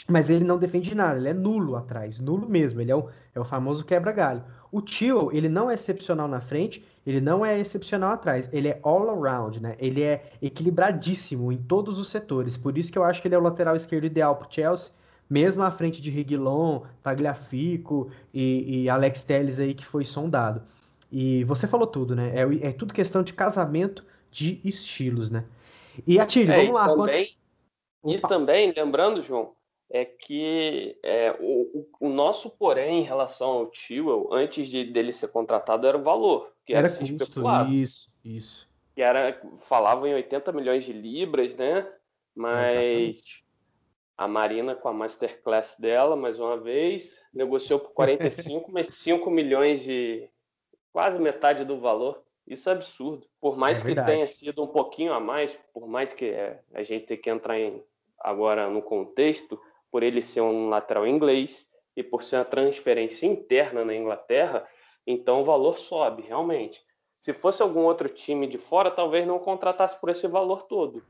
Mas 0.08 0.28
ele 0.28 0.44
não 0.44 0.58
defende 0.58 0.94
nada, 0.94 1.16
ele 1.16 1.28
é 1.28 1.32
nulo 1.32 1.76
atrás, 1.76 2.18
nulo 2.18 2.48
mesmo, 2.48 2.80
ele 2.80 2.90
é 2.90 2.96
o, 2.96 3.08
é 3.34 3.40
o 3.40 3.44
famoso 3.44 3.86
quebra-galho. 3.86 4.44
O 4.70 4.82
Tio, 4.82 5.30
ele 5.32 5.48
não 5.48 5.70
é 5.70 5.74
excepcional 5.74 6.28
na 6.28 6.40
frente, 6.40 6.84
ele 7.06 7.20
não 7.20 7.46
é 7.46 7.58
excepcional 7.58 8.10
atrás, 8.10 8.48
ele 8.52 8.68
é 8.68 8.80
all 8.82 9.08
around, 9.08 9.62
né? 9.62 9.76
Ele 9.78 10.02
é 10.02 10.24
equilibradíssimo 10.42 11.50
em 11.52 11.56
todos 11.56 11.98
os 11.98 12.08
setores, 12.08 12.56
por 12.56 12.76
isso 12.76 12.92
que 12.92 12.98
eu 12.98 13.04
acho 13.04 13.22
que 13.22 13.28
ele 13.28 13.34
é 13.34 13.38
o 13.38 13.42
lateral 13.42 13.76
esquerdo 13.76 14.04
ideal 14.04 14.36
para 14.36 14.48
o 14.48 14.52
Chelsea 14.52 14.90
mesmo 15.28 15.62
à 15.62 15.70
frente 15.70 16.00
de 16.00 16.10
Reguilon, 16.10 16.82
Tagliafico 17.02 18.10
e, 18.32 18.84
e, 18.84 18.88
Alex 18.88 19.24
Telles 19.24 19.58
aí 19.58 19.74
que 19.74 19.84
foi 19.84 20.04
sondado. 20.04 20.62
E 21.10 21.44
você 21.44 21.66
falou 21.66 21.86
tudo, 21.86 22.14
né? 22.14 22.32
É, 22.34 22.68
é 22.68 22.72
tudo 22.72 22.92
questão 22.92 23.22
de 23.22 23.32
casamento 23.32 24.04
de 24.30 24.60
estilos, 24.64 25.30
né? 25.30 25.44
E 26.06 26.18
Atílio, 26.18 26.52
é, 26.52 26.56
vamos 26.58 26.74
lá. 26.74 26.88
Também, 26.88 27.36
quando... 28.02 28.16
E 28.16 28.20
também, 28.20 28.72
lembrando, 28.76 29.22
João, 29.22 29.54
é 29.90 30.04
que 30.04 30.98
é, 31.02 31.36
o, 31.38 31.86
o, 32.00 32.08
nosso 32.08 32.50
porém 32.50 33.00
em 33.00 33.04
relação 33.04 33.48
ao 33.48 33.66
Tio, 33.70 34.28
antes 34.32 34.68
de, 34.68 34.84
dele 34.84 35.12
ser 35.12 35.28
contratado, 35.28 35.86
era 35.86 35.96
o 35.96 36.02
valor, 36.02 36.52
que 36.66 36.74
era, 36.74 36.88
era 36.88 36.96
custo, 36.96 37.14
especulado. 37.22 37.72
Isso, 37.72 38.12
isso. 38.24 38.68
Que 38.94 39.02
era, 39.02 39.40
falavam 39.60 40.06
em 40.06 40.14
80 40.14 40.52
milhões 40.52 40.84
de 40.84 40.92
libras, 40.92 41.54
né? 41.54 41.86
Mas 42.34 42.70
Exatamente. 42.70 43.43
A 44.16 44.28
Marina, 44.28 44.74
com 44.74 44.88
a 44.88 44.92
masterclass 44.92 45.76
dela, 45.78 46.14
mais 46.14 46.38
uma 46.38 46.56
vez, 46.56 47.20
negociou 47.32 47.80
por 47.80 47.92
45, 47.92 48.70
mas 48.72 48.88
5 48.88 49.28
milhões 49.30 49.82
de. 49.82 50.28
quase 50.92 51.18
metade 51.18 51.64
do 51.64 51.80
valor. 51.80 52.22
Isso 52.46 52.68
é 52.68 52.72
absurdo. 52.72 53.26
Por 53.40 53.56
mais 53.56 53.84
é 53.84 53.94
que 53.94 54.04
tenha 54.04 54.26
sido 54.26 54.62
um 54.62 54.66
pouquinho 54.66 55.12
a 55.12 55.20
mais, 55.20 55.58
por 55.72 55.88
mais 55.88 56.12
que 56.12 56.26
é, 56.26 56.60
a 56.74 56.82
gente 56.82 57.06
tenha 57.06 57.20
que 57.20 57.30
entrar 57.30 57.58
em, 57.58 57.82
agora 58.20 58.68
no 58.68 58.82
contexto, 58.82 59.58
por 59.90 60.02
ele 60.02 60.20
ser 60.20 60.42
um 60.42 60.68
lateral 60.68 61.06
inglês 61.06 61.70
e 61.96 62.02
por 62.02 62.22
ser 62.22 62.36
uma 62.36 62.44
transferência 62.44 63.26
interna 63.26 63.84
na 63.84 63.94
Inglaterra, 63.94 64.66
então 65.06 65.40
o 65.40 65.44
valor 65.44 65.78
sobe, 65.78 66.22
realmente. 66.22 66.84
Se 67.20 67.32
fosse 67.32 67.62
algum 67.62 67.82
outro 67.82 68.08
time 68.08 68.46
de 68.46 68.58
fora, 68.58 68.90
talvez 68.90 69.26
não 69.26 69.38
contratasse 69.38 69.98
por 69.98 70.10
esse 70.10 70.26
valor 70.26 70.64
todo, 70.64 71.02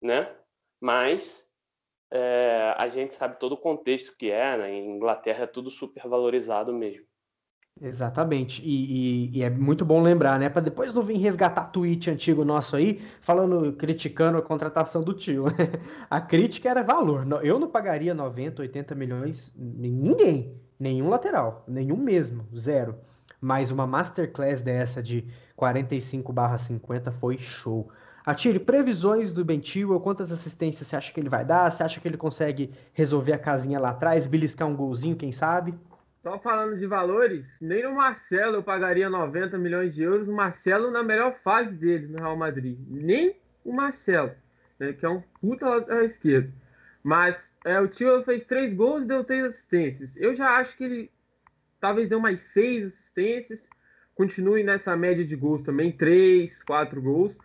né? 0.00 0.32
Mas 0.80 1.47
é, 2.10 2.74
a 2.76 2.88
gente 2.88 3.14
sabe 3.14 3.38
todo 3.38 3.52
o 3.52 3.58
contexto 3.58 4.16
que 4.16 4.30
é, 4.30 4.56
né? 4.56 4.72
Em 4.72 4.96
Inglaterra 4.96 5.44
é 5.44 5.46
tudo 5.46 5.70
super 5.70 6.08
valorizado 6.08 6.72
mesmo. 6.72 7.06
Exatamente, 7.80 8.60
e, 8.64 9.28
e, 9.30 9.38
e, 9.38 9.42
é 9.42 9.48
muito 9.48 9.84
bom 9.84 10.02
lembrar, 10.02 10.36
né? 10.38 10.48
Para 10.48 10.62
depois 10.62 10.92
não 10.92 11.02
vir 11.02 11.18
resgatar 11.18 11.66
tweet 11.66 12.10
antigo 12.10 12.44
nosso 12.44 12.74
aí, 12.74 13.00
falando, 13.20 13.72
criticando 13.74 14.36
a 14.36 14.42
contratação 14.42 15.00
do 15.02 15.14
tio. 15.14 15.44
a 16.10 16.20
crítica 16.20 16.68
era 16.68 16.82
valor. 16.82 17.24
Eu 17.44 17.58
não 17.60 17.70
pagaria 17.70 18.12
90, 18.12 18.62
80 18.62 18.94
milhões, 18.96 19.52
ninguém, 19.56 20.60
nenhum 20.78 21.08
lateral, 21.08 21.64
nenhum 21.68 21.96
mesmo, 21.96 22.44
zero. 22.56 22.98
Mas 23.40 23.70
uma 23.70 23.86
masterclass 23.86 24.60
dessa 24.60 25.00
de 25.00 25.24
45/50 25.56 27.12
foi 27.12 27.38
show. 27.38 27.88
Atire, 28.28 28.58
previsões 28.58 29.32
do 29.32 29.42
Bentil, 29.42 29.98
quantas 30.00 30.30
assistências 30.30 30.86
você 30.86 30.94
acha 30.94 31.10
que 31.10 31.18
ele 31.18 31.30
vai 31.30 31.46
dar? 31.46 31.70
Você 31.70 31.82
acha 31.82 31.98
que 31.98 32.06
ele 32.06 32.18
consegue 32.18 32.70
resolver 32.92 33.32
a 33.32 33.38
casinha 33.38 33.80
lá 33.80 33.88
atrás, 33.88 34.26
beliscar 34.26 34.68
um 34.68 34.76
golzinho, 34.76 35.16
quem 35.16 35.32
sabe? 35.32 35.74
Só 36.22 36.38
falando 36.38 36.76
de 36.76 36.86
valores, 36.86 37.46
nem 37.58 37.86
o 37.86 37.94
Marcelo 37.94 38.56
eu 38.56 38.62
pagaria 38.62 39.08
90 39.08 39.56
milhões 39.56 39.94
de 39.94 40.02
euros. 40.02 40.28
O 40.28 40.34
Marcelo 40.34 40.90
na 40.90 41.02
melhor 41.02 41.32
fase 41.32 41.74
dele 41.78 42.08
no 42.08 42.18
Real 42.18 42.36
Madrid. 42.36 42.78
Nem 42.86 43.34
o 43.64 43.72
Marcelo, 43.72 44.32
né, 44.78 44.92
que 44.92 45.06
é 45.06 45.08
um 45.08 45.22
puta 45.40 45.66
lateral 45.66 46.04
esquerdo. 46.04 46.52
Mas 47.02 47.56
é, 47.64 47.80
o 47.80 47.88
Tio 47.88 48.22
fez 48.24 48.46
três 48.46 48.74
gols 48.74 49.04
e 49.04 49.08
deu 49.08 49.24
três 49.24 49.42
assistências. 49.42 50.18
Eu 50.18 50.34
já 50.34 50.58
acho 50.58 50.76
que 50.76 50.84
ele 50.84 51.10
talvez 51.80 52.10
deu 52.10 52.20
mais 52.20 52.42
seis 52.42 52.88
assistências. 52.88 53.70
Continue 54.14 54.62
nessa 54.62 54.94
média 54.94 55.24
de 55.24 55.34
gols 55.34 55.62
também, 55.62 55.90
três, 55.90 56.62
quatro 56.62 57.00
gols. 57.00 57.38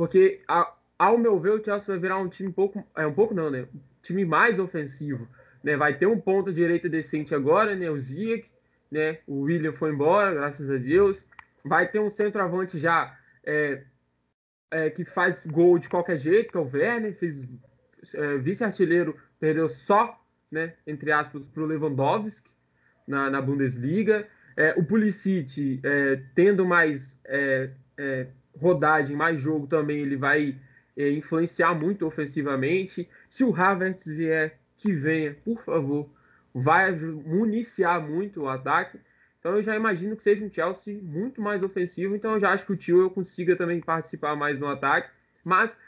Porque, 0.00 0.40
a, 0.48 0.72
ao 0.98 1.18
meu 1.18 1.38
ver, 1.38 1.50
o 1.50 1.62
Chelsea 1.62 1.88
vai 1.88 1.98
virar 1.98 2.16
um 2.16 2.26
time 2.26 2.48
um 2.48 2.52
pouco. 2.52 2.82
É 2.96 3.06
um 3.06 3.12
pouco 3.12 3.34
não, 3.34 3.50
né? 3.50 3.66
Um 3.74 3.80
time 4.00 4.24
mais 4.24 4.58
ofensivo. 4.58 5.28
Né? 5.62 5.76
Vai 5.76 5.98
ter 5.98 6.06
um 6.06 6.18
ponto 6.18 6.50
direita 6.50 6.88
decente 6.88 7.34
agora, 7.34 7.76
né? 7.76 7.90
O 7.90 7.98
Ziyech, 7.98 8.50
né? 8.90 9.18
O 9.26 9.40
William 9.40 9.74
foi 9.74 9.92
embora, 9.92 10.32
graças 10.32 10.70
a 10.70 10.78
Deus. 10.78 11.26
Vai 11.62 11.86
ter 11.86 11.98
um 11.98 12.08
centroavante 12.08 12.78
já 12.78 13.14
é, 13.44 13.82
é, 14.70 14.88
que 14.88 15.04
faz 15.04 15.44
gol 15.44 15.78
de 15.78 15.90
qualquer 15.90 16.16
jeito, 16.16 16.50
que 16.50 16.56
é 16.56 16.60
o 16.60 16.70
Werner, 16.72 17.12
fez 17.12 17.46
é, 18.14 18.38
vice-artilheiro, 18.38 19.14
perdeu 19.38 19.68
só, 19.68 20.18
né? 20.50 20.72
Entre 20.86 21.12
aspas, 21.12 21.46
para 21.46 21.62
o 21.62 21.66
Lewandowski 21.66 22.50
na, 23.06 23.28
na 23.28 23.42
Bundesliga. 23.42 24.26
É, 24.56 24.72
o 24.78 24.82
Pulisic, 24.82 25.78
é, 25.84 26.22
tendo 26.34 26.64
mais 26.64 27.20
é, 27.26 27.68
rodagem, 28.56 29.16
mais 29.16 29.40
jogo 29.40 29.66
também, 29.66 30.00
ele 30.00 30.16
vai 30.16 30.56
influenciar 30.96 31.74
muito 31.74 32.06
ofensivamente. 32.06 33.08
Se 33.28 33.44
o 33.44 33.54
Havertz 33.54 34.06
vier 34.06 34.58
que 34.76 34.92
venha, 34.92 35.36
por 35.44 35.62
favor, 35.62 36.08
vai 36.54 36.92
municiar 36.92 38.00
muito 38.00 38.42
o 38.42 38.48
ataque. 38.48 38.98
Então 39.38 39.56
eu 39.56 39.62
já 39.62 39.74
imagino 39.74 40.16
que 40.16 40.22
seja 40.22 40.44
um 40.44 40.52
Chelsea 40.52 41.00
muito 41.02 41.40
mais 41.40 41.62
ofensivo. 41.62 42.14
Então 42.14 42.32
eu 42.32 42.40
já 42.40 42.50
acho 42.50 42.66
que 42.66 42.72
o 42.72 42.76
Tio 42.76 43.00
eu 43.00 43.10
consiga 43.10 43.56
também 43.56 43.80
participar 43.80 44.36
mais 44.36 44.58
no 44.58 44.66
ataque. 44.66 45.10
Mas, 45.42 45.78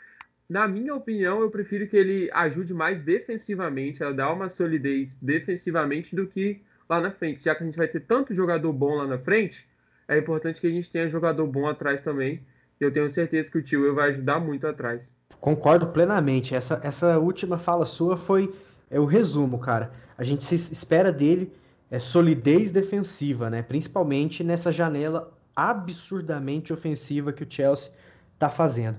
na 0.48 0.66
minha 0.66 0.94
opinião, 0.94 1.40
eu 1.40 1.50
prefiro 1.50 1.86
que 1.86 1.96
ele 1.96 2.30
ajude 2.32 2.72
mais 2.72 3.00
defensivamente, 3.00 4.02
a 4.02 4.12
dar 4.12 4.32
uma 4.32 4.48
solidez 4.48 5.18
defensivamente 5.20 6.16
do 6.16 6.26
que 6.26 6.62
lá 6.88 7.00
na 7.00 7.10
frente. 7.10 7.44
Já 7.44 7.54
que 7.54 7.62
a 7.62 7.66
gente 7.66 7.76
vai 7.76 7.88
ter 7.88 8.00
tanto 8.00 8.34
jogador 8.34 8.72
bom 8.72 8.94
lá 8.94 9.06
na 9.06 9.18
frente, 9.18 9.68
é 10.08 10.18
importante 10.18 10.60
que 10.60 10.66
a 10.66 10.70
gente 10.70 10.90
tenha 10.90 11.08
jogador 11.08 11.46
bom 11.46 11.66
atrás 11.66 12.02
também. 12.02 12.40
Eu 12.84 12.92
tenho 12.92 13.08
certeza 13.08 13.50
que 13.50 13.58
o 13.58 13.62
Tio 13.62 13.94
vai 13.94 14.10
ajudar 14.10 14.40
muito 14.40 14.66
atrás. 14.66 15.14
Concordo 15.40 15.86
plenamente. 15.88 16.54
Essa, 16.54 16.80
essa 16.82 17.18
última 17.18 17.58
fala 17.58 17.86
sua 17.86 18.16
foi 18.16 18.52
é 18.90 18.98
o 18.98 19.04
resumo, 19.04 19.58
cara. 19.58 19.92
A 20.18 20.24
gente 20.24 20.44
se 20.44 20.54
espera 20.72 21.10
dele 21.10 21.52
é 21.90 21.98
solidez 21.98 22.70
defensiva, 22.70 23.50
né? 23.50 23.62
Principalmente 23.62 24.42
nessa 24.42 24.72
janela 24.72 25.32
absurdamente 25.54 26.72
ofensiva 26.72 27.32
que 27.32 27.44
o 27.44 27.46
Chelsea 27.48 27.92
está 28.34 28.48
fazendo. 28.48 28.98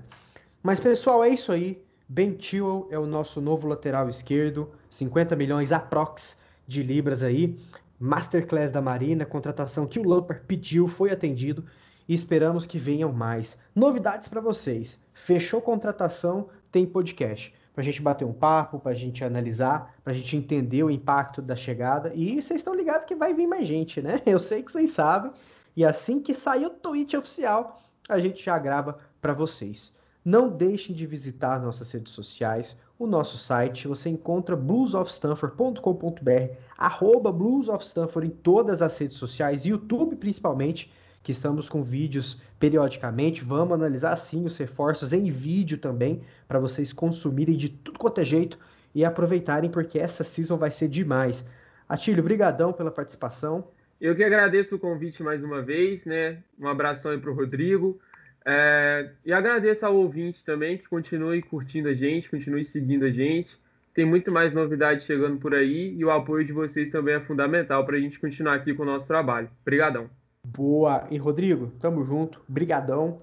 Mas 0.62 0.80
pessoal, 0.80 1.22
é 1.22 1.28
isso 1.28 1.52
aí. 1.52 1.82
Ben 2.08 2.36
Chilwell 2.38 2.86
é 2.90 2.98
o 2.98 3.06
nosso 3.06 3.40
novo 3.40 3.66
lateral 3.66 4.08
esquerdo, 4.08 4.70
50 4.88 5.34
milhões 5.34 5.72
aprox 5.72 6.38
de 6.66 6.82
libras 6.82 7.22
aí. 7.22 7.58
Masterclass 7.98 8.70
da 8.70 8.80
Marina, 8.80 9.24
contratação 9.24 9.86
que 9.86 9.98
o 9.98 10.08
Lampard 10.08 10.42
pediu, 10.46 10.86
foi 10.86 11.10
atendido 11.10 11.64
e 12.08 12.14
esperamos 12.14 12.66
que 12.66 12.78
venham 12.78 13.12
mais. 13.12 13.58
Novidades 13.74 14.28
para 14.28 14.40
vocês. 14.40 15.00
Fechou 15.12 15.60
contratação, 15.60 16.48
tem 16.70 16.86
podcast 16.86 17.52
para 17.74 17.82
a 17.82 17.84
gente 17.84 18.00
bater 18.00 18.24
um 18.24 18.32
papo, 18.32 18.78
para 18.78 18.92
a 18.92 18.94
gente 18.94 19.24
analisar, 19.24 19.92
para 20.04 20.12
a 20.12 20.16
gente 20.16 20.36
entender 20.36 20.84
o 20.84 20.90
impacto 20.90 21.42
da 21.42 21.56
chegada. 21.56 22.12
E 22.14 22.40
vocês 22.40 22.60
estão 22.60 22.74
ligados 22.74 23.06
que 23.06 23.16
vai 23.16 23.34
vir 23.34 23.48
mais 23.48 23.66
gente, 23.66 24.00
né? 24.00 24.22
Eu 24.24 24.38
sei 24.38 24.62
que 24.62 24.70
vocês 24.70 24.92
sabem. 24.92 25.32
E 25.76 25.84
assim 25.84 26.20
que 26.20 26.32
sair 26.32 26.66
o 26.66 26.70
tweet 26.70 27.16
oficial, 27.16 27.80
a 28.08 28.20
gente 28.20 28.44
já 28.44 28.56
grava 28.58 29.00
para 29.20 29.34
vocês. 29.34 29.92
Não 30.24 30.48
deixem 30.48 30.94
de 30.94 31.04
visitar 31.04 31.60
nossas 31.60 31.90
redes 31.90 32.12
sociais, 32.12 32.76
o 32.96 33.08
nosso 33.08 33.36
site. 33.36 33.88
Você 33.88 34.08
encontra 34.08 34.54
bluesofstanford.com.br, 34.54 36.54
arroba 36.78 37.32
bluesofstanford 37.32 38.28
em 38.28 38.30
todas 38.30 38.82
as 38.82 38.96
redes 38.96 39.16
sociais, 39.16 39.66
YouTube 39.66 40.14
principalmente 40.14 40.92
que 41.24 41.32
estamos 41.32 41.70
com 41.70 41.82
vídeos 41.82 42.40
periodicamente. 42.60 43.42
Vamos 43.42 43.72
analisar 43.72 44.14
sim 44.14 44.44
os 44.44 44.56
reforços 44.58 45.12
em 45.12 45.30
vídeo 45.30 45.78
também, 45.78 46.20
para 46.46 46.60
vocês 46.60 46.92
consumirem 46.92 47.56
de 47.56 47.70
tudo 47.70 47.98
quanto 47.98 48.20
é 48.20 48.24
jeito 48.24 48.58
e 48.94 49.04
aproveitarem, 49.04 49.70
porque 49.70 49.98
essa 49.98 50.22
season 50.22 50.58
vai 50.58 50.70
ser 50.70 50.86
demais. 50.86 51.44
Atílio, 51.88 52.22
brigadão 52.22 52.72
pela 52.72 52.90
participação. 52.90 53.66
Eu 53.98 54.14
que 54.14 54.22
agradeço 54.22 54.76
o 54.76 54.78
convite 54.78 55.22
mais 55.22 55.42
uma 55.42 55.62
vez, 55.62 56.04
né? 56.04 56.42
Um 56.60 56.68
abração 56.68 57.10
aí 57.10 57.18
para 57.18 57.30
o 57.30 57.34
Rodrigo. 57.34 57.98
É... 58.46 59.10
e 59.24 59.32
agradeço 59.32 59.86
ao 59.86 59.96
ouvinte 59.96 60.44
também 60.44 60.76
que 60.76 60.86
continue 60.86 61.40
curtindo 61.40 61.88
a 61.88 61.94
gente, 61.94 62.28
continue 62.28 62.62
seguindo 62.62 63.06
a 63.06 63.10
gente. 63.10 63.58
Tem 63.94 64.04
muito 64.04 64.30
mais 64.30 64.52
novidades 64.52 65.06
chegando 65.06 65.38
por 65.38 65.54
aí 65.54 65.94
e 65.96 66.04
o 66.04 66.10
apoio 66.10 66.44
de 66.44 66.52
vocês 66.52 66.90
também 66.90 67.14
é 67.14 67.20
fundamental 67.20 67.82
para 67.84 67.96
a 67.96 68.00
gente 68.00 68.20
continuar 68.20 68.56
aqui 68.56 68.74
com 68.74 68.82
o 68.82 68.86
nosso 68.86 69.08
trabalho. 69.08 69.48
Obrigadão. 69.62 70.10
Boa. 70.44 71.08
E 71.10 71.16
Rodrigo, 71.16 71.72
tamo 71.80 72.04
junto. 72.04 72.44
Brigadão. 72.46 73.22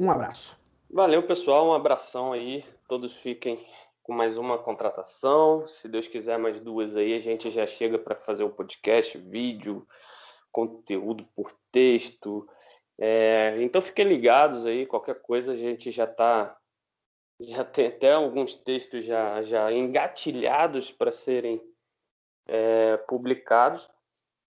Um 0.00 0.10
abraço. 0.10 0.58
Valeu, 0.90 1.22
pessoal. 1.22 1.68
Um 1.68 1.74
abração 1.74 2.32
aí. 2.32 2.64
Todos 2.88 3.14
fiquem 3.14 3.64
com 4.02 4.14
mais 4.14 4.38
uma 4.38 4.56
contratação. 4.56 5.66
Se 5.66 5.88
Deus 5.88 6.08
quiser, 6.08 6.38
mais 6.38 6.58
duas 6.60 6.96
aí, 6.96 7.14
a 7.14 7.20
gente 7.20 7.50
já 7.50 7.66
chega 7.66 7.98
para 7.98 8.16
fazer 8.16 8.44
o 8.44 8.50
podcast, 8.50 9.18
vídeo, 9.18 9.86
conteúdo 10.50 11.26
por 11.36 11.52
texto. 11.70 12.48
É, 12.98 13.56
então 13.60 13.82
fiquem 13.82 14.06
ligados 14.06 14.64
aí, 14.64 14.86
qualquer 14.86 15.20
coisa 15.20 15.52
a 15.52 15.56
gente 15.56 15.90
já 15.90 16.04
está 16.04 16.56
já 17.40 17.64
tem 17.64 17.88
até 17.88 18.12
alguns 18.12 18.54
textos 18.54 19.04
já, 19.04 19.42
já 19.42 19.72
engatilhados 19.72 20.92
para 20.92 21.10
serem 21.10 21.60
é, 22.46 22.96
publicados. 22.96 23.90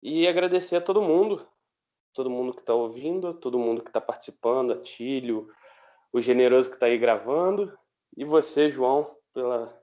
E 0.02 0.28
agradecer 0.28 0.76
a 0.76 0.80
todo 0.82 1.00
mundo 1.00 1.46
todo 2.14 2.30
mundo 2.30 2.54
que 2.54 2.60
está 2.60 2.72
ouvindo, 2.72 3.34
todo 3.34 3.58
mundo 3.58 3.82
que 3.82 3.90
está 3.90 4.00
participando, 4.00 4.72
Atílio, 4.72 5.48
o 6.12 6.20
generoso 6.20 6.70
que 6.70 6.76
está 6.76 6.86
aí 6.86 6.96
gravando, 6.96 7.76
e 8.16 8.24
você, 8.24 8.70
João, 8.70 9.14
pela, 9.32 9.76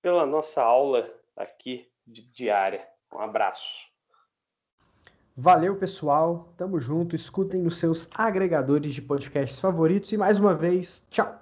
pela 0.00 0.26
nossa 0.26 0.62
aula 0.62 1.12
aqui 1.36 1.86
de, 2.06 2.22
diária. 2.22 2.88
Um 3.12 3.20
abraço. 3.20 3.92
Valeu, 5.36 5.76
pessoal. 5.76 6.52
Tamo 6.56 6.80
junto. 6.80 7.14
Escutem 7.14 7.62
nos 7.62 7.78
seus 7.78 8.08
agregadores 8.14 8.94
de 8.94 9.02
podcasts 9.02 9.60
favoritos. 9.60 10.12
E 10.12 10.16
mais 10.16 10.38
uma 10.38 10.54
vez, 10.54 11.06
tchau. 11.10 11.40